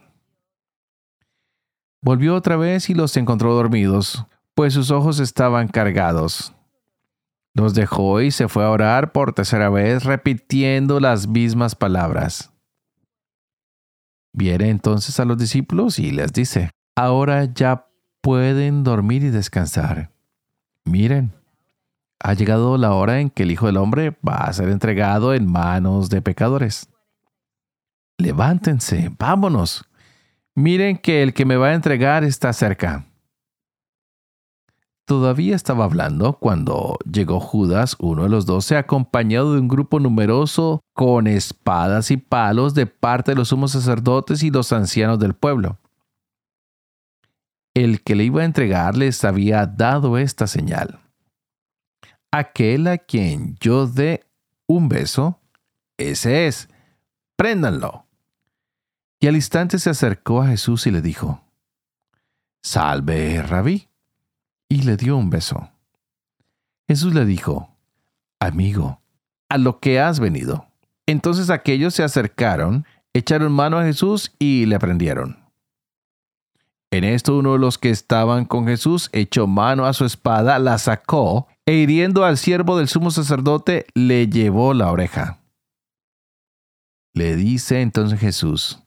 Volvió 2.01 2.37
otra 2.37 2.57
vez 2.57 2.89
y 2.89 2.95
los 2.95 3.17
encontró 3.17 3.53
dormidos, 3.53 4.25
pues 4.55 4.75
sus 4.75 4.93
ojos 4.93 5.19
estaban 5.19 5.67
cargados. 5.67 6.55
Los 7.53 7.75
dejó 7.75 8.21
y 8.21 8.31
se 8.31 8.47
fue 8.47 8.65
a 8.65 8.71
orar 8.71 9.11
por 9.11 9.33
tercera 9.33 9.69
vez, 9.71 10.05
repitiendo 10.05 11.01
las 11.01 11.27
mismas 11.27 11.75
palabras. 11.75 12.53
Viene 14.33 14.71
entonces 14.71 15.19
a 15.19 15.25
los 15.25 15.37
discípulos 15.37 15.99
y 15.99 16.13
les 16.13 16.33
dice, 16.33 16.71
ahora 16.95 17.47
ya 17.47 17.89
pueden 18.21 18.85
dormir 18.85 19.25
y 19.25 19.31
descansar. 19.31 20.13
Miren, 20.85 21.33
ha 22.21 22.35
llegado 22.35 22.77
la 22.77 22.93
hora 22.93 23.21
en 23.21 23.31
que 23.31 23.45
el 23.45 23.51
Hijo 23.51 23.67
del 23.67 23.79
Hombre 23.79 24.17
va 24.27 24.45
a 24.45 24.53
ser 24.53 24.69
entregado 24.69 25.35
en 25.35 25.51
manos 25.51 26.11
de 26.11 26.21
pecadores. 26.21 26.89
Levántense, 28.19 29.11
vámonos. 29.19 29.85
Miren 30.55 30.99
que 30.99 31.23
el 31.23 31.33
que 31.33 31.47
me 31.47 31.57
va 31.57 31.69
a 31.69 31.75
entregar 31.75 32.23
está 32.23 32.53
cerca. 32.53 33.07
Todavía 35.07 35.57
estaba 35.57 35.87
hablando 35.87 36.35
cuando 36.35 36.99
llegó 37.11 37.41
Judas, 37.41 37.97
uno 37.99 38.25
de 38.25 38.29
los 38.29 38.47
doce, 38.47 38.77
acompañado 38.77 39.55
de 39.55 39.61
un 39.61 39.67
grupo 39.67 39.99
numeroso 39.99 40.83
con 40.93 41.27
espadas 41.27 42.11
y 42.11 42.19
palos 42.19 42.75
de 42.75 42.87
parte 42.87 43.33
de 43.33 43.37
los 43.37 43.49
sumos 43.49 43.73
sacerdotes 43.73 44.43
y 44.43 44.51
los 44.51 44.73
ancianos 44.73 45.19
del 45.19 45.35
pueblo. 45.35 45.79
El 47.75 48.03
que 48.03 48.15
le 48.15 48.25
iba 48.25 48.43
a 48.43 48.45
entregar 48.45 48.97
les 48.97 49.25
había 49.25 49.67
dado 49.67 50.19
esta 50.19 50.47
señal 50.47 51.00
aquel 52.31 52.87
a 52.87 52.99
quien 52.99 53.57
yo 53.61 53.87
dé 53.87 54.25
un 54.67 54.89
beso, 54.89 55.41
ese 55.99 56.47
es, 56.47 56.69
préndanlo. 57.37 58.07
Y 59.19 59.27
al 59.27 59.37
instante 59.37 59.79
se 59.79 59.91
acercó 59.91 60.43
a 60.43 60.49
Jesús 60.49 60.87
y 60.87 60.91
le 60.91 61.03
dijo, 61.03 61.43
Salve, 62.63 63.43
rabí, 63.43 63.89
y 64.69 64.83
le 64.83 64.97
dio 64.97 65.17
un 65.17 65.31
beso. 65.31 65.71
Jesús 66.89 67.15
le 67.15 67.25
dijo, 67.25 67.77
Amigo, 68.39 69.01
a 69.49 69.59
lo 69.59 69.81
que 69.81 70.01
has 70.01 70.21
venido. 70.21 70.67
Entonces 71.07 71.51
aquellos 71.51 71.95
se 71.95 72.03
acercaron, 72.03 72.87
echaron 73.13 73.53
mano 73.53 73.79
a 73.79 73.85
Jesús 73.85 74.33
y 74.39 74.67
le 74.67 74.79
prendieron. 74.79 75.39
En 76.93 77.05
esto 77.05 77.37
uno 77.37 77.53
de 77.53 77.59
los 77.59 77.79
que 77.79 77.91
estaban 77.91 78.45
con 78.45 78.67
Jesús 78.67 79.11
echó 79.13 79.47
mano 79.47 79.87
a 79.87 79.93
su 79.93 80.05
espada, 80.05 80.59
la 80.59 80.79
sacó 80.79 81.47
e 81.67 81.75
hiriendo 81.75 82.25
al 82.25 82.39
siervo 82.39 82.77
del 82.79 82.89
sumo 82.89 83.11
sacerdote, 83.11 83.87
le 83.95 84.29
llevó 84.29 84.75
la 84.75 84.91
oreja. 84.91 85.39
Le 87.15 87.37
dice 87.37 87.81
entonces 87.81 88.21
Jesús, 88.21 88.83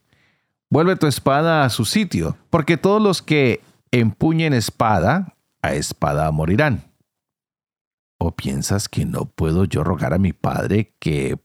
vuelve 0.70 0.96
tu 0.96 1.08
espada 1.08 1.66
a 1.66 1.70
su 1.70 1.86
sitio, 1.86 2.38
porque 2.50 2.78
todos 2.78 3.02
los 3.02 3.22
que 3.22 3.62
empuñen 3.92 4.54
espada, 4.54 5.36
a 5.62 5.74
espada 5.74 6.32
morirán. 6.32 6.84
¿O 8.18 8.32
piensas 8.32 8.90
que 8.90 9.06
no 9.06 9.26
puedo 9.26 9.66
yo 9.66 9.84
rogar 9.84 10.14
a 10.14 10.18
mi 10.18 10.34
Padre 10.34 10.96
que 11.00 11.38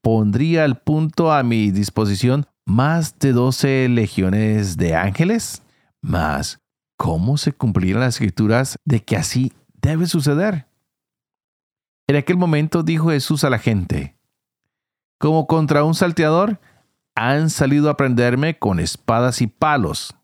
pondría 0.00 0.64
al 0.64 0.78
punto 0.78 1.32
a 1.32 1.42
mi 1.42 1.70
disposición 1.70 2.46
más 2.64 3.18
de 3.18 3.32
doce 3.32 3.88
legiones 3.88 4.76
de 4.76 4.94
ángeles? 4.94 5.62
Mas, 6.00 6.60
¿cómo 6.96 7.36
se 7.36 7.52
cumplirán 7.52 8.00
las 8.00 8.14
escrituras 8.14 8.78
de 8.84 9.02
que 9.02 9.16
así 9.16 9.52
debe 9.74 10.06
suceder? 10.06 10.69
En 12.10 12.16
aquel 12.16 12.36
momento 12.36 12.82
dijo 12.82 13.10
Jesús 13.10 13.44
a 13.44 13.50
la 13.50 13.60
gente, 13.60 14.16
como 15.20 15.46
contra 15.46 15.84
un 15.84 15.94
salteador, 15.94 16.58
han 17.14 17.50
salido 17.50 17.88
a 17.88 17.96
prenderme 17.96 18.58
con 18.58 18.80
espadas 18.80 19.40
y 19.40 19.46
palos. 19.46 20.16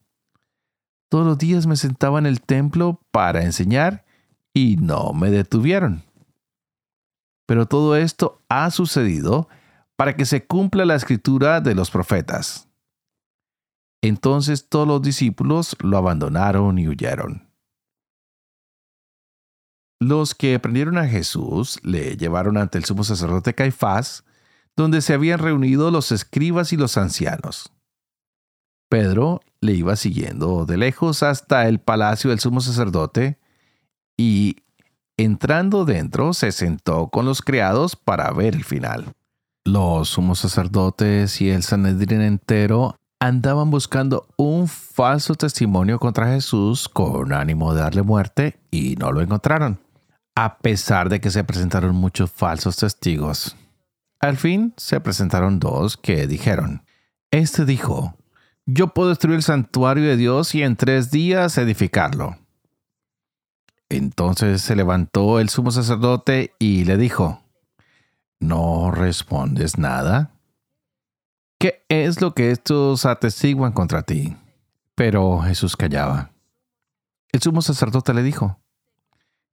Todos 1.09 1.25
los 1.25 1.39
días 1.39 1.69
me 1.69 1.77
sentaba 1.77 2.19
en 2.19 2.27
el 2.27 2.41
templo 2.41 3.01
para 3.13 3.45
enseñar 3.45 4.05
y 4.53 4.79
no 4.79 5.13
me 5.13 5.31
detuvieron. 5.31 6.03
Pero 7.47 7.67
todo 7.67 7.95
esto 7.95 8.43
ha 8.49 8.69
sucedido 8.73 9.49
para 9.95 10.17
que 10.17 10.25
se 10.25 10.45
cumpla 10.45 10.87
la 10.87 10.97
escritura 10.97 11.61
de 11.61 11.77
los 11.77 11.93
profetas. 11.93 12.69
Entonces 14.03 14.69
todos 14.69 14.89
los 14.89 15.03
discípulos 15.03 15.77
lo 15.79 15.97
abandonaron 15.99 16.81
y 16.81 16.89
huyeron. 16.89 17.46
Los 19.99 20.35
que 20.35 20.59
prendieron 20.59 20.99
a 20.99 21.09
Jesús 21.09 21.79
le 21.83 22.17
llevaron 22.19 22.59
ante 22.59 22.77
el 22.77 22.85
sumo 22.85 23.03
sacerdote 23.03 23.55
Caifás, 23.55 24.25
donde 24.77 25.01
se 25.01 25.15
habían 25.15 25.39
reunido 25.39 25.91
los 25.91 26.13
escribas 26.13 26.73
y 26.75 26.77
los 26.77 26.99
ancianos. 26.99 27.73
Pedro 28.91 29.41
le 29.63 29.73
iba 29.73 29.97
siguiendo 29.97 30.67
de 30.67 30.77
lejos 30.77 31.23
hasta 31.23 31.67
el 31.67 31.81
palacio 31.81 32.29
del 32.29 32.41
sumo 32.41 32.61
sacerdote 32.61 33.39
y, 34.19 34.57
entrando 35.17 35.87
dentro, 35.87 36.35
se 36.35 36.53
sentó 36.53 37.09
con 37.09 37.25
los 37.25 37.41
criados 37.41 37.97
para 37.97 38.31
ver 38.33 38.55
el 38.55 38.65
final. 38.65 39.15
Los 39.65 40.11
sumos 40.11 40.41
sacerdotes 40.41 41.41
y 41.41 41.49
el 41.49 41.63
Sanedrín 41.63 42.21
entero 42.21 42.97
andaban 43.19 43.71
buscando 43.71 44.29
un 44.37 44.69
falso 44.69 45.35
testimonio 45.35 45.99
contra 45.99 46.29
Jesús 46.29 46.87
con 46.87 47.33
ánimo 47.33 47.73
de 47.73 47.81
darle 47.81 48.03
muerte 48.03 48.61
y 48.71 48.95
no 48.97 49.11
lo 49.11 49.23
encontraron 49.23 49.86
a 50.37 50.59
pesar 50.59 51.09
de 51.09 51.21
que 51.21 51.31
se 51.31 51.43
presentaron 51.45 51.97
muchos 51.97 52.31
falsos 52.31 52.77
testigos. 52.77 53.57
Al 54.21 54.37
fin 54.37 54.75
se 54.77 55.01
presentaron 55.01 55.59
dos 55.59 55.97
que 55.97 56.27
dijeron, 56.27 56.85
Este 57.31 57.65
dijo, 57.65 58.17
yo 58.67 58.89
puedo 58.89 59.09
destruir 59.09 59.37
el 59.37 59.43
santuario 59.43 60.05
de 60.05 60.17
Dios 60.17 60.55
y 60.55 60.63
en 60.63 60.77
tres 60.77 61.11
días 61.11 61.57
edificarlo. 61.57 62.37
Entonces 63.89 64.61
se 64.61 64.77
levantó 64.77 65.41
el 65.41 65.49
sumo 65.49 65.71
sacerdote 65.71 66.53
y 66.59 66.85
le 66.85 66.99
dijo, 66.99 67.43
¿No 68.39 68.91
respondes 68.91 69.79
nada? 69.79 70.33
¿Qué 71.59 71.83
es 71.89 72.21
lo 72.21 72.35
que 72.35 72.51
estos 72.51 73.07
atestiguan 73.07 73.73
contra 73.73 74.03
ti? 74.03 74.37
Pero 74.95 75.39
Jesús 75.39 75.77
callaba. 75.77 76.33
El 77.33 77.41
sumo 77.41 77.63
sacerdote 77.63 78.13
le 78.13 78.23
dijo, 78.23 78.59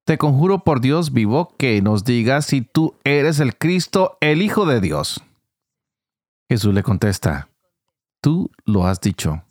te 0.06 0.18
conjuro 0.18 0.64
por 0.64 0.82
Dios 0.82 1.14
vivo 1.14 1.56
que 1.58 1.82
nos 1.82 2.04
digas 2.04 2.46
si 2.46 2.62
tú 2.62 2.96
eres 3.04 3.40
el 3.40 3.58
Cristo, 3.58 4.18
el 4.20 4.42
Hijo 4.42 4.66
de 4.66 4.82
Dios. 4.82 5.24
Jesús 6.50 6.74
le 6.74 6.84
contesta, 6.84 7.50
tú 8.22 8.52
lo 8.66 8.86
has 8.86 9.00
dicho. 9.02 9.44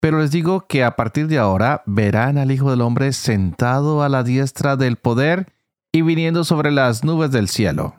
Pero 0.00 0.20
les 0.20 0.30
digo 0.30 0.66
que 0.66 0.84
a 0.84 0.96
partir 0.96 1.26
de 1.26 1.38
ahora 1.38 1.82
verán 1.86 2.38
al 2.38 2.52
Hijo 2.52 2.70
del 2.70 2.80
Hombre 2.80 3.12
sentado 3.12 4.02
a 4.02 4.08
la 4.08 4.22
diestra 4.22 4.76
del 4.76 4.96
poder 4.96 5.52
y 5.92 6.02
viniendo 6.02 6.44
sobre 6.44 6.70
las 6.70 7.04
nubes 7.04 7.30
del 7.30 7.48
cielo. 7.48 7.96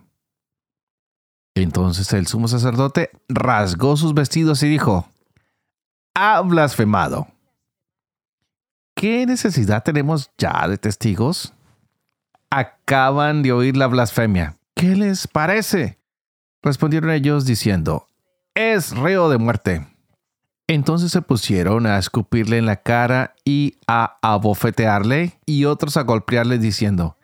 Entonces 1.55 2.11
el 2.13 2.27
sumo 2.27 2.47
sacerdote 2.47 3.11
rasgó 3.27 3.97
sus 3.97 4.13
vestidos 4.13 4.63
y 4.63 4.69
dijo, 4.69 5.07
ha 6.15 6.41
blasfemado. 6.41 7.27
¿Qué 8.99 9.25
necesidad 9.25 9.81
tenemos 9.81 10.29
ya 10.37 10.67
de 10.67 10.77
testigos? 10.77 11.53
Acaban 12.49 13.43
de 13.43 13.53
oír 13.53 13.77
la 13.77 13.87
blasfemia. 13.87 14.57
¿Qué 14.75 14.93
les 14.97 15.25
parece? 15.25 15.99
Respondieron 16.61 17.09
ellos 17.09 17.45
diciendo, 17.45 18.07
es 18.55 18.91
reo 18.91 19.29
de 19.29 19.37
muerte. 19.37 19.87
Entonces 20.67 21.13
se 21.13 21.21
pusieron 21.21 21.85
a 21.85 21.97
escupirle 21.97 22.57
en 22.57 22.65
la 22.65 22.81
cara 22.81 23.35
y 23.45 23.77
a 23.87 24.17
abofetearle 24.21 25.39
y 25.45 25.63
otros 25.63 25.95
a 25.95 26.01
golpearle 26.03 26.57
diciendo, 26.57 27.15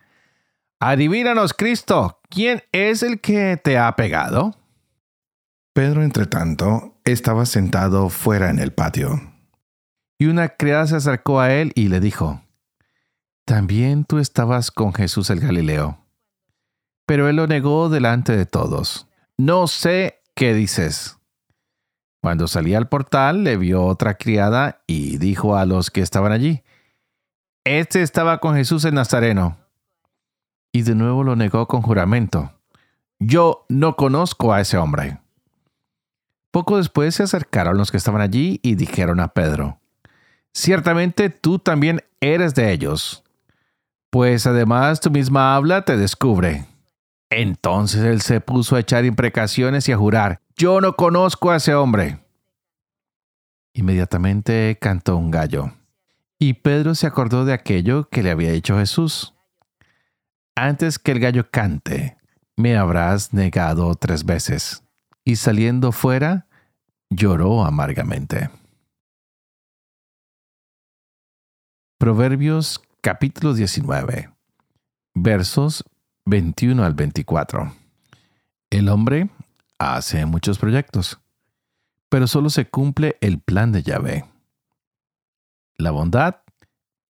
Adivínanos, 0.80 1.52
Cristo, 1.52 2.22
¿quién 2.30 2.62
es 2.72 3.02
el 3.02 3.20
que 3.20 3.60
te 3.62 3.76
ha 3.76 3.94
pegado? 3.96 4.56
Pedro, 5.74 6.02
entre 6.02 6.24
tanto, 6.24 6.94
estaba 7.04 7.44
sentado 7.44 8.08
fuera 8.08 8.48
en 8.48 8.60
el 8.60 8.72
patio. 8.72 9.35
Y 10.18 10.26
una 10.26 10.48
criada 10.48 10.86
se 10.86 10.96
acercó 10.96 11.40
a 11.40 11.52
él 11.52 11.72
y 11.74 11.88
le 11.88 12.00
dijo, 12.00 12.42
También 13.44 14.04
tú 14.04 14.18
estabas 14.18 14.70
con 14.70 14.94
Jesús 14.94 15.30
el 15.30 15.40
Galileo. 15.40 15.98
Pero 17.06 17.28
él 17.28 17.36
lo 17.36 17.46
negó 17.46 17.88
delante 17.88 18.36
de 18.36 18.46
todos. 18.46 19.06
no 19.36 19.66
sé 19.66 20.22
qué 20.34 20.54
dices. 20.54 21.18
Cuando 22.22 22.48
salía 22.48 22.78
al 22.78 22.88
portal, 22.88 23.44
le 23.44 23.56
vio 23.56 23.84
otra 23.84 24.14
criada 24.14 24.82
y 24.86 25.18
dijo 25.18 25.56
a 25.56 25.64
los 25.64 25.90
que 25.90 26.00
estaban 26.00 26.32
allí, 26.32 26.64
Este 27.64 28.02
estaba 28.02 28.38
con 28.38 28.56
Jesús 28.56 28.84
el 28.84 28.94
Nazareno. 28.94 29.58
Y 30.72 30.82
de 30.82 30.94
nuevo 30.94 31.22
lo 31.22 31.36
negó 31.36 31.68
con 31.68 31.82
juramento. 31.82 32.52
Yo 33.18 33.64
no 33.68 33.96
conozco 33.96 34.52
a 34.52 34.60
ese 34.60 34.76
hombre. 34.76 35.20
Poco 36.50 36.78
después 36.78 37.14
se 37.14 37.22
acercaron 37.22 37.76
los 37.76 37.90
que 37.90 37.96
estaban 37.96 38.20
allí 38.20 38.60
y 38.62 38.74
dijeron 38.74 39.20
a 39.20 39.28
Pedro, 39.28 39.78
Ciertamente 40.56 41.28
tú 41.28 41.58
también 41.58 42.02
eres 42.18 42.54
de 42.54 42.72
ellos, 42.72 43.22
pues 44.08 44.46
además 44.46 45.00
tu 45.00 45.10
misma 45.10 45.54
habla 45.54 45.84
te 45.84 45.98
descubre. 45.98 46.64
Entonces 47.28 48.02
él 48.02 48.22
se 48.22 48.40
puso 48.40 48.74
a 48.74 48.80
echar 48.80 49.04
imprecaciones 49.04 49.86
y 49.86 49.92
a 49.92 49.98
jurar, 49.98 50.40
Yo 50.56 50.80
no 50.80 50.96
conozco 50.96 51.50
a 51.50 51.56
ese 51.56 51.74
hombre. 51.74 52.20
Inmediatamente 53.74 54.78
cantó 54.80 55.18
un 55.18 55.30
gallo, 55.30 55.72
y 56.38 56.54
Pedro 56.54 56.94
se 56.94 57.06
acordó 57.06 57.44
de 57.44 57.52
aquello 57.52 58.08
que 58.08 58.22
le 58.22 58.30
había 58.30 58.52
dicho 58.52 58.78
Jesús. 58.78 59.34
Antes 60.54 60.98
que 60.98 61.12
el 61.12 61.20
gallo 61.20 61.50
cante, 61.50 62.16
me 62.56 62.78
habrás 62.78 63.34
negado 63.34 63.94
tres 63.94 64.24
veces. 64.24 64.82
Y 65.22 65.36
saliendo 65.36 65.92
fuera, 65.92 66.46
lloró 67.10 67.62
amargamente. 67.62 68.48
Proverbios 71.98 72.82
capítulo 73.00 73.54
19, 73.54 74.30
versos 75.14 75.82
21 76.26 76.84
al 76.84 76.92
24. 76.92 77.74
El 78.68 78.90
hombre 78.90 79.30
hace 79.78 80.26
muchos 80.26 80.58
proyectos, 80.58 81.18
pero 82.10 82.26
solo 82.26 82.50
se 82.50 82.68
cumple 82.68 83.16
el 83.22 83.40
plan 83.40 83.72
de 83.72 83.82
Yahvé. 83.82 84.26
La 85.78 85.90
bondad 85.90 86.42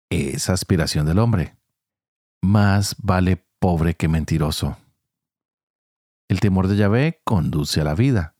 es 0.09 0.49
aspiración 0.49 1.05
del 1.05 1.19
hombre. 1.19 1.55
Más 2.41 2.97
vale 3.01 3.41
pobre 3.59 3.95
que 3.95 4.09
mentiroso. 4.09 4.77
El 6.27 6.41
temor 6.41 6.67
de 6.67 6.75
Yahvé 6.75 7.21
conduce 7.23 7.79
a 7.79 7.85
la 7.85 7.95
vida. 7.95 8.35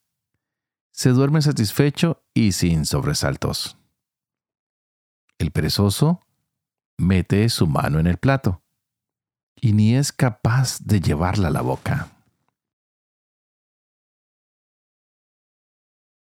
Se 0.92 1.12
duerme 1.12 1.42
satisfecho 1.42 2.22
y 2.34 2.52
sin 2.52 2.86
sobresaltos. 2.86 3.78
El 5.38 5.52
perezoso 5.52 6.20
mete 6.98 7.50
su 7.50 7.68
mano 7.68 8.00
en 8.00 8.08
el 8.08 8.18
plato 8.18 8.62
y 9.64 9.74
ni 9.74 9.96
es 9.96 10.12
capaz 10.12 10.80
de 10.84 11.00
llevarla 11.00 11.48
a 11.48 11.52
la 11.52 11.62
boca. 11.62 12.10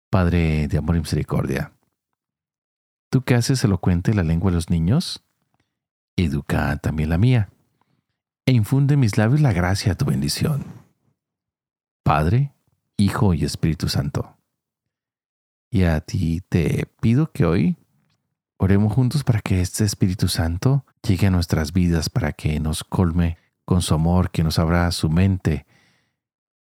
Padre 0.09 0.67
de 0.67 0.77
amor 0.77 0.97
y 0.97 0.99
misericordia, 0.99 1.71
tú 3.09 3.21
que 3.21 3.35
haces 3.35 3.63
elocuente 3.63 4.13
la 4.13 4.23
lengua 4.23 4.51
de 4.51 4.55
los 4.55 4.69
niños, 4.69 5.23
educa 6.17 6.75
también 6.77 7.09
la 7.09 7.17
mía, 7.17 7.49
e 8.45 8.51
infunde 8.51 8.95
en 8.95 8.99
mis 8.99 9.17
labios 9.17 9.39
la 9.39 9.53
gracia 9.53 9.93
de 9.93 9.95
tu 9.95 10.05
bendición. 10.05 10.65
Padre, 12.03 12.51
Hijo 12.97 13.33
y 13.33 13.45
Espíritu 13.45 13.87
Santo. 13.87 14.35
Y 15.71 15.83
a 15.83 16.01
ti 16.01 16.41
te 16.41 16.87
pido 16.99 17.31
que 17.31 17.45
hoy 17.45 17.77
oremos 18.59 18.93
juntos 18.93 19.23
para 19.23 19.39
que 19.39 19.61
este 19.61 19.85
Espíritu 19.85 20.27
Santo 20.27 20.85
llegue 21.01 21.27
a 21.27 21.31
nuestras 21.31 21.71
vidas, 21.71 22.09
para 22.09 22.33
que 22.33 22.59
nos 22.59 22.83
colme 22.83 23.37
con 23.65 23.81
su 23.81 23.93
amor, 23.93 24.31
que 24.31 24.43
nos 24.43 24.59
abra 24.59 24.91
su 24.91 25.09
mente 25.09 25.65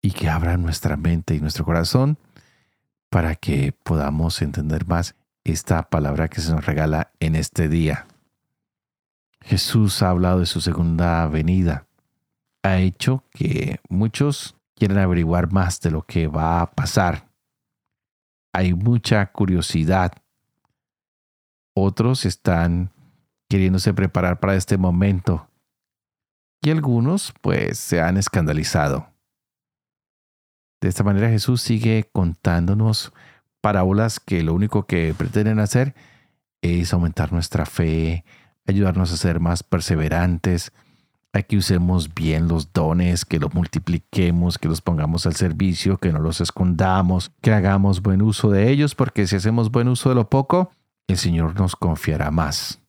y 0.02 0.12
que 0.12 0.28
abra 0.28 0.58
nuestra 0.58 0.98
mente 0.98 1.36
y 1.36 1.40
nuestro 1.40 1.64
corazón 1.64 2.18
para 3.10 3.36
que 3.36 3.72
podamos 3.72 4.42
entender 4.42 4.88
más 4.88 5.16
esta 5.44 5.90
palabra 5.90 6.28
que 6.28 6.42
se 6.42 6.52
nos 6.52 6.66
regala 6.66 7.12
en 7.20 7.36
este 7.36 7.70
día. 7.70 8.08
Jesús 9.42 10.02
ha 10.02 10.10
hablado 10.10 10.40
de 10.40 10.48
su 10.48 10.62
segunda 10.62 11.28
venida. 11.28 11.86
Ha 12.64 12.80
hecho 12.80 13.24
que 13.30 13.80
muchos 13.90 14.56
quieran 14.74 14.98
averiguar 14.98 15.52
más 15.52 15.80
de 15.82 15.92
lo 15.92 16.02
que 16.02 16.28
va 16.28 16.62
a 16.62 16.72
pasar. 16.72 17.30
Hay 18.54 18.74
mucha 18.74 19.28
curiosidad. 19.28 20.14
Otros 21.76 22.26
están 22.26 22.90
queriéndose 23.50 23.94
preparar 23.94 24.40
para 24.40 24.56
este 24.56 24.78
momento. 24.78 25.50
Y 26.62 26.72
algunos 26.72 27.34
pues 27.42 27.78
se 27.78 28.02
han 28.02 28.18
escandalizado. 28.18 29.10
De 30.82 30.90
esta 30.90 31.04
manera 31.04 31.30
Jesús 31.30 31.62
sigue 31.62 32.10
contándonos 32.12 33.12
parábolas 33.62 34.20
que 34.20 34.42
lo 34.42 34.54
único 34.54 34.86
que 34.86 35.14
pretenden 35.18 35.60
hacer 35.60 35.96
es 36.62 36.94
aumentar 36.94 37.34
nuestra 37.34 37.66
fe, 37.66 38.24
ayudarnos 38.66 39.12
a 39.12 39.18
ser 39.18 39.40
más 39.40 39.64
perseverantes, 39.64 40.72
a 41.34 41.42
que 41.42 41.58
usemos 41.58 42.14
bien 42.14 42.48
los 42.48 42.72
dones, 42.72 43.26
que 43.26 43.40
los 43.40 43.54
multipliquemos, 43.54 44.58
que 44.58 44.70
los 44.70 44.82
pongamos 44.82 45.26
al 45.26 45.36
servicio, 45.36 45.98
que 45.98 46.14
no 46.14 46.20
los 46.20 46.40
escondamos, 46.40 47.32
que 47.42 47.52
hagamos 47.52 48.02
buen 48.02 48.22
uso 48.22 48.50
de 48.50 48.70
ellos, 48.70 48.96
porque 48.96 49.28
si 49.28 49.36
hacemos 49.36 49.70
buen 49.72 49.90
uso 49.90 50.10
de 50.10 50.16
lo 50.16 50.30
poco, 50.30 50.72
el 51.08 51.18
Señor 51.18 51.60
nos 51.60 51.76
confiará 51.76 52.32
más. 52.32 52.82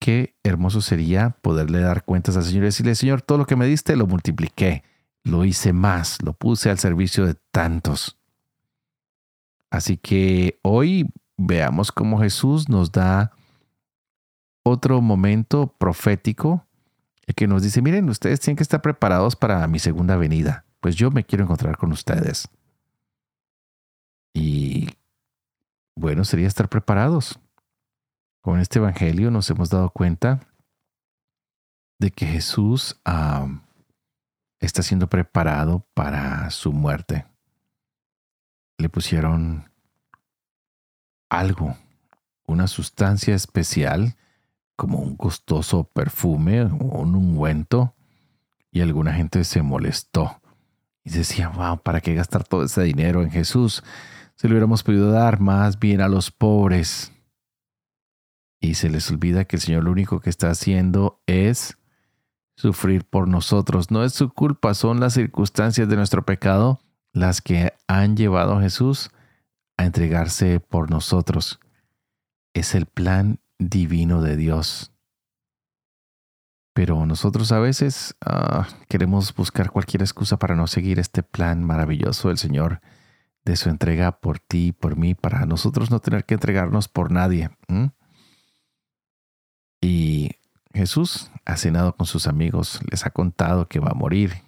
Qué 0.00 0.34
hermoso 0.42 0.80
sería 0.80 1.30
poderle 1.42 1.80
dar 1.80 2.04
cuentas 2.04 2.36
al 2.36 2.44
Señor 2.44 2.64
y 2.64 2.66
decirle, 2.66 2.94
Señor, 2.94 3.22
todo 3.22 3.38
lo 3.38 3.46
que 3.46 3.56
me 3.56 3.66
diste 3.66 3.94
lo 3.94 4.06
multipliqué, 4.06 4.82
lo 5.22 5.44
hice 5.44 5.72
más, 5.72 6.20
lo 6.22 6.32
puse 6.32 6.70
al 6.70 6.78
servicio 6.78 7.26
de 7.26 7.34
tantos. 7.52 8.18
Así 9.70 9.96
que 9.96 10.58
hoy 10.62 11.08
veamos 11.36 11.92
cómo 11.92 12.20
Jesús 12.20 12.68
nos 12.68 12.90
da 12.92 13.32
otro 14.64 15.00
momento 15.00 15.68
profético 15.78 16.66
que 17.34 17.46
nos 17.46 17.62
dice, 17.62 17.80
miren, 17.82 18.08
ustedes 18.08 18.40
tienen 18.40 18.56
que 18.56 18.62
estar 18.62 18.82
preparados 18.82 19.36
para 19.36 19.66
mi 19.66 19.78
segunda 19.78 20.16
venida, 20.16 20.64
pues 20.80 20.96
yo 20.96 21.10
me 21.10 21.24
quiero 21.24 21.44
encontrar 21.44 21.76
con 21.76 21.92
ustedes. 21.92 22.48
Y 24.34 24.88
bueno, 25.94 26.24
sería 26.24 26.46
estar 26.46 26.68
preparados. 26.68 27.38
Con 28.40 28.58
este 28.58 28.78
Evangelio 28.78 29.30
nos 29.30 29.48
hemos 29.50 29.70
dado 29.70 29.90
cuenta 29.90 30.40
de 31.98 32.10
que 32.10 32.26
Jesús 32.26 33.00
está 34.58 34.82
siendo 34.82 35.08
preparado 35.08 35.86
para 35.94 36.50
su 36.50 36.72
muerte. 36.72 37.26
Le 38.78 38.88
pusieron 38.88 39.70
algo, 41.30 41.76
una 42.46 42.66
sustancia 42.66 43.34
especial 43.34 44.16
como 44.74 44.98
un 44.98 45.16
costoso 45.16 45.84
perfume 45.84 46.62
o 46.62 47.02
un 47.02 47.14
ungüento 47.14 47.94
y 48.72 48.80
alguna 48.80 49.12
gente 49.12 49.44
se 49.44 49.62
molestó 49.62 50.40
y 51.04 51.10
decía, 51.10 51.48
wow, 51.48 51.78
¿para 51.82 52.00
qué 52.00 52.14
gastar 52.14 52.44
todo 52.44 52.64
ese 52.64 52.82
dinero 52.82 53.22
en 53.22 53.30
Jesús? 53.30 53.84
Se 54.36 54.48
lo 54.48 54.54
hubiéramos 54.54 54.82
podido 54.82 55.10
dar 55.10 55.40
más 55.40 55.78
bien 55.78 56.00
a 56.00 56.08
los 56.08 56.30
pobres. 56.30 57.12
Y 58.60 58.74
se 58.74 58.90
les 58.90 59.10
olvida 59.10 59.44
que 59.44 59.56
el 59.56 59.62
Señor 59.62 59.84
lo 59.84 59.90
único 59.90 60.20
que 60.20 60.30
está 60.30 60.50
haciendo 60.50 61.20
es 61.26 61.78
sufrir 62.56 63.04
por 63.04 63.28
nosotros. 63.28 63.90
No 63.90 64.04
es 64.04 64.12
su 64.12 64.30
culpa, 64.30 64.74
son 64.74 65.00
las 65.00 65.14
circunstancias 65.14 65.88
de 65.88 65.96
nuestro 65.96 66.24
pecado 66.24 66.80
las 67.12 67.40
que 67.40 67.74
han 67.86 68.16
llevado 68.16 68.56
a 68.56 68.62
Jesús 68.62 69.10
a 69.76 69.84
entregarse 69.84 70.60
por 70.60 70.90
nosotros. 70.90 71.60
Es 72.54 72.74
el 72.74 72.86
plan 72.86 73.40
divino 73.58 74.22
de 74.22 74.36
Dios. 74.36 74.92
Pero 76.74 77.04
nosotros 77.04 77.52
a 77.52 77.58
veces 77.58 78.16
ah, 78.24 78.66
queremos 78.88 79.34
buscar 79.34 79.70
cualquier 79.70 80.02
excusa 80.02 80.38
para 80.38 80.56
no 80.56 80.66
seguir 80.66 80.98
este 80.98 81.22
plan 81.22 81.64
maravilloso 81.64 82.28
del 82.28 82.38
Señor, 82.38 82.80
de 83.44 83.56
su 83.56 83.68
entrega 83.68 84.20
por 84.20 84.38
ti 84.38 84.68
y 84.68 84.72
por 84.72 84.96
mí, 84.96 85.14
para 85.14 85.46
nosotros 85.46 85.90
no 85.90 86.00
tener 86.00 86.24
que 86.24 86.34
entregarnos 86.34 86.88
por 86.88 87.10
nadie. 87.10 87.50
Y 89.80 90.30
Jesús 90.72 91.30
ha 91.44 91.56
cenado 91.56 91.96
con 91.96 92.06
sus 92.06 92.26
amigos, 92.26 92.80
les 92.90 93.04
ha 93.04 93.10
contado 93.10 93.68
que 93.68 93.80
va 93.80 93.90
a 93.90 93.94
morir, 93.94 94.42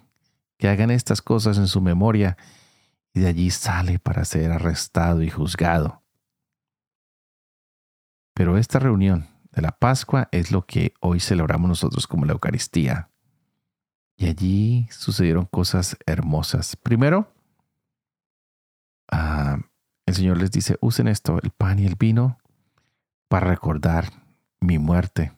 que 0.57 0.69
hagan 0.69 0.91
estas 0.91 1.21
cosas 1.21 1.57
en 1.57 1.67
su 1.67 1.81
memoria, 1.81 2.37
y 3.13 3.19
de 3.21 3.27
allí 3.27 3.49
sale 3.49 3.99
para 3.99 4.25
ser 4.25 4.51
arrestado 4.51 5.21
y 5.21 5.29
juzgado. 5.29 6.03
Pero 8.33 8.57
esta 8.57 8.79
reunión 8.79 9.29
de 9.51 9.61
la 9.61 9.71
Pascua 9.71 10.27
es 10.31 10.51
lo 10.51 10.65
que 10.65 10.93
hoy 10.99 11.21
celebramos 11.21 11.69
nosotros 11.69 12.07
como 12.07 12.25
la 12.25 12.33
Eucaristía. 12.33 13.09
Y 14.17 14.27
allí 14.27 14.87
sucedieron 14.91 15.45
cosas 15.45 15.97
hermosas. 16.05 16.75
Primero, 16.75 17.33
ah, 19.11 19.57
el 20.05 20.15
Señor 20.15 20.37
les 20.37 20.51
dice, 20.51 20.77
usen 20.81 21.07
esto, 21.07 21.39
el 21.41 21.51
pan 21.51 21.79
y 21.79 21.85
el 21.85 21.95
vino, 21.95 22.37
para 23.27 23.47
recordar 23.47 24.05
mi 24.59 24.77
muerte. 24.77 25.33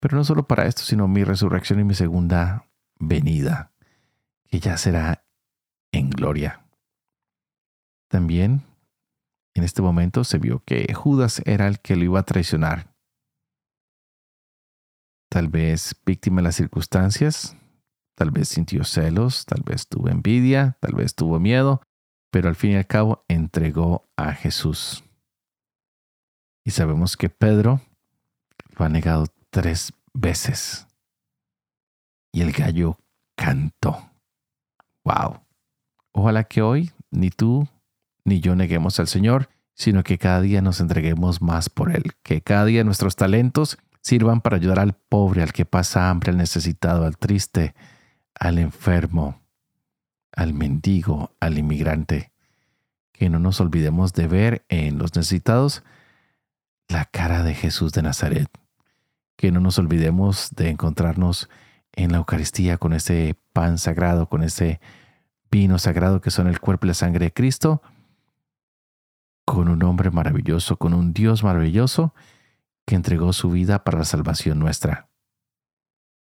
Pero 0.00 0.16
no 0.16 0.24
solo 0.24 0.46
para 0.46 0.66
esto, 0.66 0.82
sino 0.82 1.08
mi 1.08 1.24
resurrección 1.24 1.80
y 1.80 1.84
mi 1.84 1.94
segunda 1.94 2.66
venida. 2.98 3.72
que 4.48 4.60
ya 4.60 4.76
será 4.76 5.26
en 5.90 6.08
gloria. 6.10 6.64
También 8.08 8.62
en 9.54 9.64
este 9.64 9.82
momento 9.82 10.22
se 10.22 10.38
vio 10.38 10.62
que 10.64 10.92
Judas 10.94 11.42
era 11.46 11.66
el 11.66 11.80
que 11.80 11.96
lo 11.96 12.04
iba 12.04 12.20
a 12.20 12.24
traicionar. 12.24 12.94
Tal 15.28 15.48
vez 15.48 15.96
víctima 16.04 16.36
de 16.36 16.44
las 16.44 16.56
circunstancias, 16.56 17.56
tal 18.14 18.30
vez 18.30 18.48
sintió 18.48 18.84
celos, 18.84 19.44
tal 19.46 19.62
vez 19.64 19.88
tuvo 19.88 20.08
envidia, 20.08 20.76
tal 20.80 20.94
vez 20.94 21.14
tuvo 21.14 21.40
miedo, 21.40 21.80
pero 22.36 22.50
al 22.50 22.54
fin 22.54 22.72
y 22.72 22.76
al 22.76 22.86
cabo 22.86 23.24
entregó 23.28 24.10
a 24.14 24.34
Jesús. 24.34 25.02
Y 26.66 26.72
sabemos 26.72 27.16
que 27.16 27.30
Pedro 27.30 27.80
lo 28.76 28.84
ha 28.84 28.90
negado 28.90 29.24
tres 29.48 29.94
veces. 30.12 30.86
Y 32.32 32.42
el 32.42 32.52
gallo 32.52 32.98
cantó. 33.36 34.10
¡Wow! 35.02 35.46
Ojalá 36.12 36.44
que 36.44 36.60
hoy 36.60 36.92
ni 37.10 37.30
tú 37.30 37.66
ni 38.26 38.40
yo 38.40 38.54
neguemos 38.54 39.00
al 39.00 39.08
Señor, 39.08 39.48
sino 39.72 40.04
que 40.04 40.18
cada 40.18 40.42
día 40.42 40.60
nos 40.60 40.80
entreguemos 40.80 41.40
más 41.40 41.70
por 41.70 41.90
Él, 41.90 42.12
que 42.22 42.42
cada 42.42 42.66
día 42.66 42.84
nuestros 42.84 43.16
talentos 43.16 43.78
sirvan 44.02 44.42
para 44.42 44.56
ayudar 44.56 44.78
al 44.80 44.92
pobre, 44.92 45.42
al 45.42 45.54
que 45.54 45.64
pasa 45.64 46.10
hambre, 46.10 46.32
al 46.32 46.36
necesitado, 46.36 47.06
al 47.06 47.16
triste, 47.16 47.74
al 48.34 48.58
enfermo, 48.58 49.40
al 50.36 50.54
mendigo, 50.54 51.32
al 51.40 51.58
inmigrante. 51.58 52.30
Que 53.12 53.28
no 53.28 53.40
nos 53.40 53.60
olvidemos 53.60 54.12
de 54.12 54.28
ver 54.28 54.64
en 54.68 54.98
los 54.98 55.16
necesitados 55.16 55.82
la 56.88 57.06
cara 57.06 57.42
de 57.42 57.54
Jesús 57.54 57.92
de 57.92 58.02
Nazaret. 58.02 58.48
Que 59.36 59.50
no 59.50 59.60
nos 59.60 59.78
olvidemos 59.78 60.50
de 60.54 60.70
encontrarnos 60.70 61.48
en 61.92 62.12
la 62.12 62.18
Eucaristía 62.18 62.76
con 62.76 62.92
ese 62.92 63.36
pan 63.52 63.78
sagrado, 63.78 64.28
con 64.28 64.42
ese 64.42 64.80
vino 65.50 65.78
sagrado 65.78 66.20
que 66.20 66.30
son 66.30 66.46
el 66.46 66.60
cuerpo 66.60 66.86
y 66.86 66.88
la 66.88 66.94
sangre 66.94 67.26
de 67.26 67.32
Cristo, 67.32 67.82
con 69.44 69.68
un 69.68 69.82
hombre 69.82 70.10
maravilloso, 70.10 70.76
con 70.76 70.92
un 70.92 71.12
Dios 71.12 71.42
maravilloso 71.42 72.14
que 72.84 72.94
entregó 72.94 73.32
su 73.32 73.50
vida 73.50 73.82
para 73.82 73.98
la 73.98 74.04
salvación 74.04 74.58
nuestra. 74.58 75.08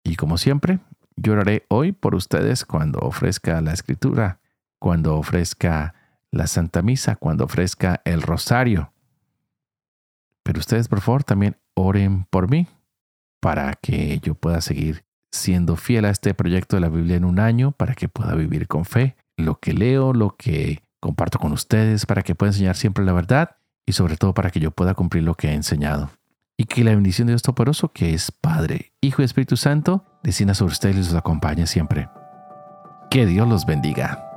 Y 0.03 0.17
como 0.17 0.37
siempre, 0.37 0.79
lloraré 1.15 1.65
hoy 1.69 1.91
por 1.91 2.15
ustedes 2.15 2.65
cuando 2.65 2.99
ofrezca 2.99 3.61
la 3.61 3.73
escritura, 3.73 4.39
cuando 4.79 5.15
ofrezca 5.15 5.93
la 6.31 6.47
Santa 6.47 6.81
Misa, 6.81 7.15
cuando 7.15 7.45
ofrezca 7.45 8.01
el 8.05 8.21
rosario. 8.21 8.91
Pero 10.43 10.59
ustedes, 10.59 10.87
por 10.87 11.01
favor, 11.01 11.23
también 11.23 11.57
oren 11.73 12.25
por 12.29 12.49
mí 12.49 12.67
para 13.39 13.73
que 13.73 14.19
yo 14.19 14.35
pueda 14.35 14.61
seguir 14.61 15.05
siendo 15.31 15.75
fiel 15.75 16.05
a 16.05 16.09
este 16.09 16.33
proyecto 16.33 16.75
de 16.75 16.81
la 16.81 16.89
Biblia 16.89 17.15
en 17.15 17.25
un 17.25 17.39
año, 17.39 17.71
para 17.71 17.95
que 17.95 18.07
pueda 18.07 18.35
vivir 18.35 18.67
con 18.67 18.85
fe 18.85 19.15
lo 19.35 19.59
que 19.59 19.73
leo, 19.73 20.13
lo 20.13 20.35
que 20.35 20.83
comparto 20.99 21.39
con 21.39 21.51
ustedes, 21.51 22.05
para 22.05 22.21
que 22.21 22.35
pueda 22.35 22.51
enseñar 22.51 22.75
siempre 22.75 23.03
la 23.03 23.13
verdad 23.13 23.57
y 23.85 23.93
sobre 23.93 24.15
todo 24.15 24.33
para 24.33 24.51
que 24.51 24.59
yo 24.59 24.71
pueda 24.71 24.93
cumplir 24.93 25.23
lo 25.23 25.35
que 25.35 25.49
he 25.49 25.53
enseñado. 25.53 26.11
Y 26.57 26.65
que 26.65 26.83
la 26.83 26.91
bendición 26.91 27.27
de 27.27 27.33
Dios 27.33 27.41
Todopoderoso, 27.41 27.91
que 27.91 28.13
es 28.13 28.31
Padre, 28.31 28.93
Hijo 29.01 29.21
y 29.21 29.25
Espíritu 29.25 29.57
Santo, 29.57 30.05
descienda 30.23 30.53
sobre 30.53 30.73
ustedes 30.73 30.95
y 30.95 30.99
los 30.99 31.13
acompañe 31.13 31.65
siempre. 31.67 32.09
Que 33.09 33.25
Dios 33.25 33.47
los 33.47 33.65
bendiga. 33.65 34.32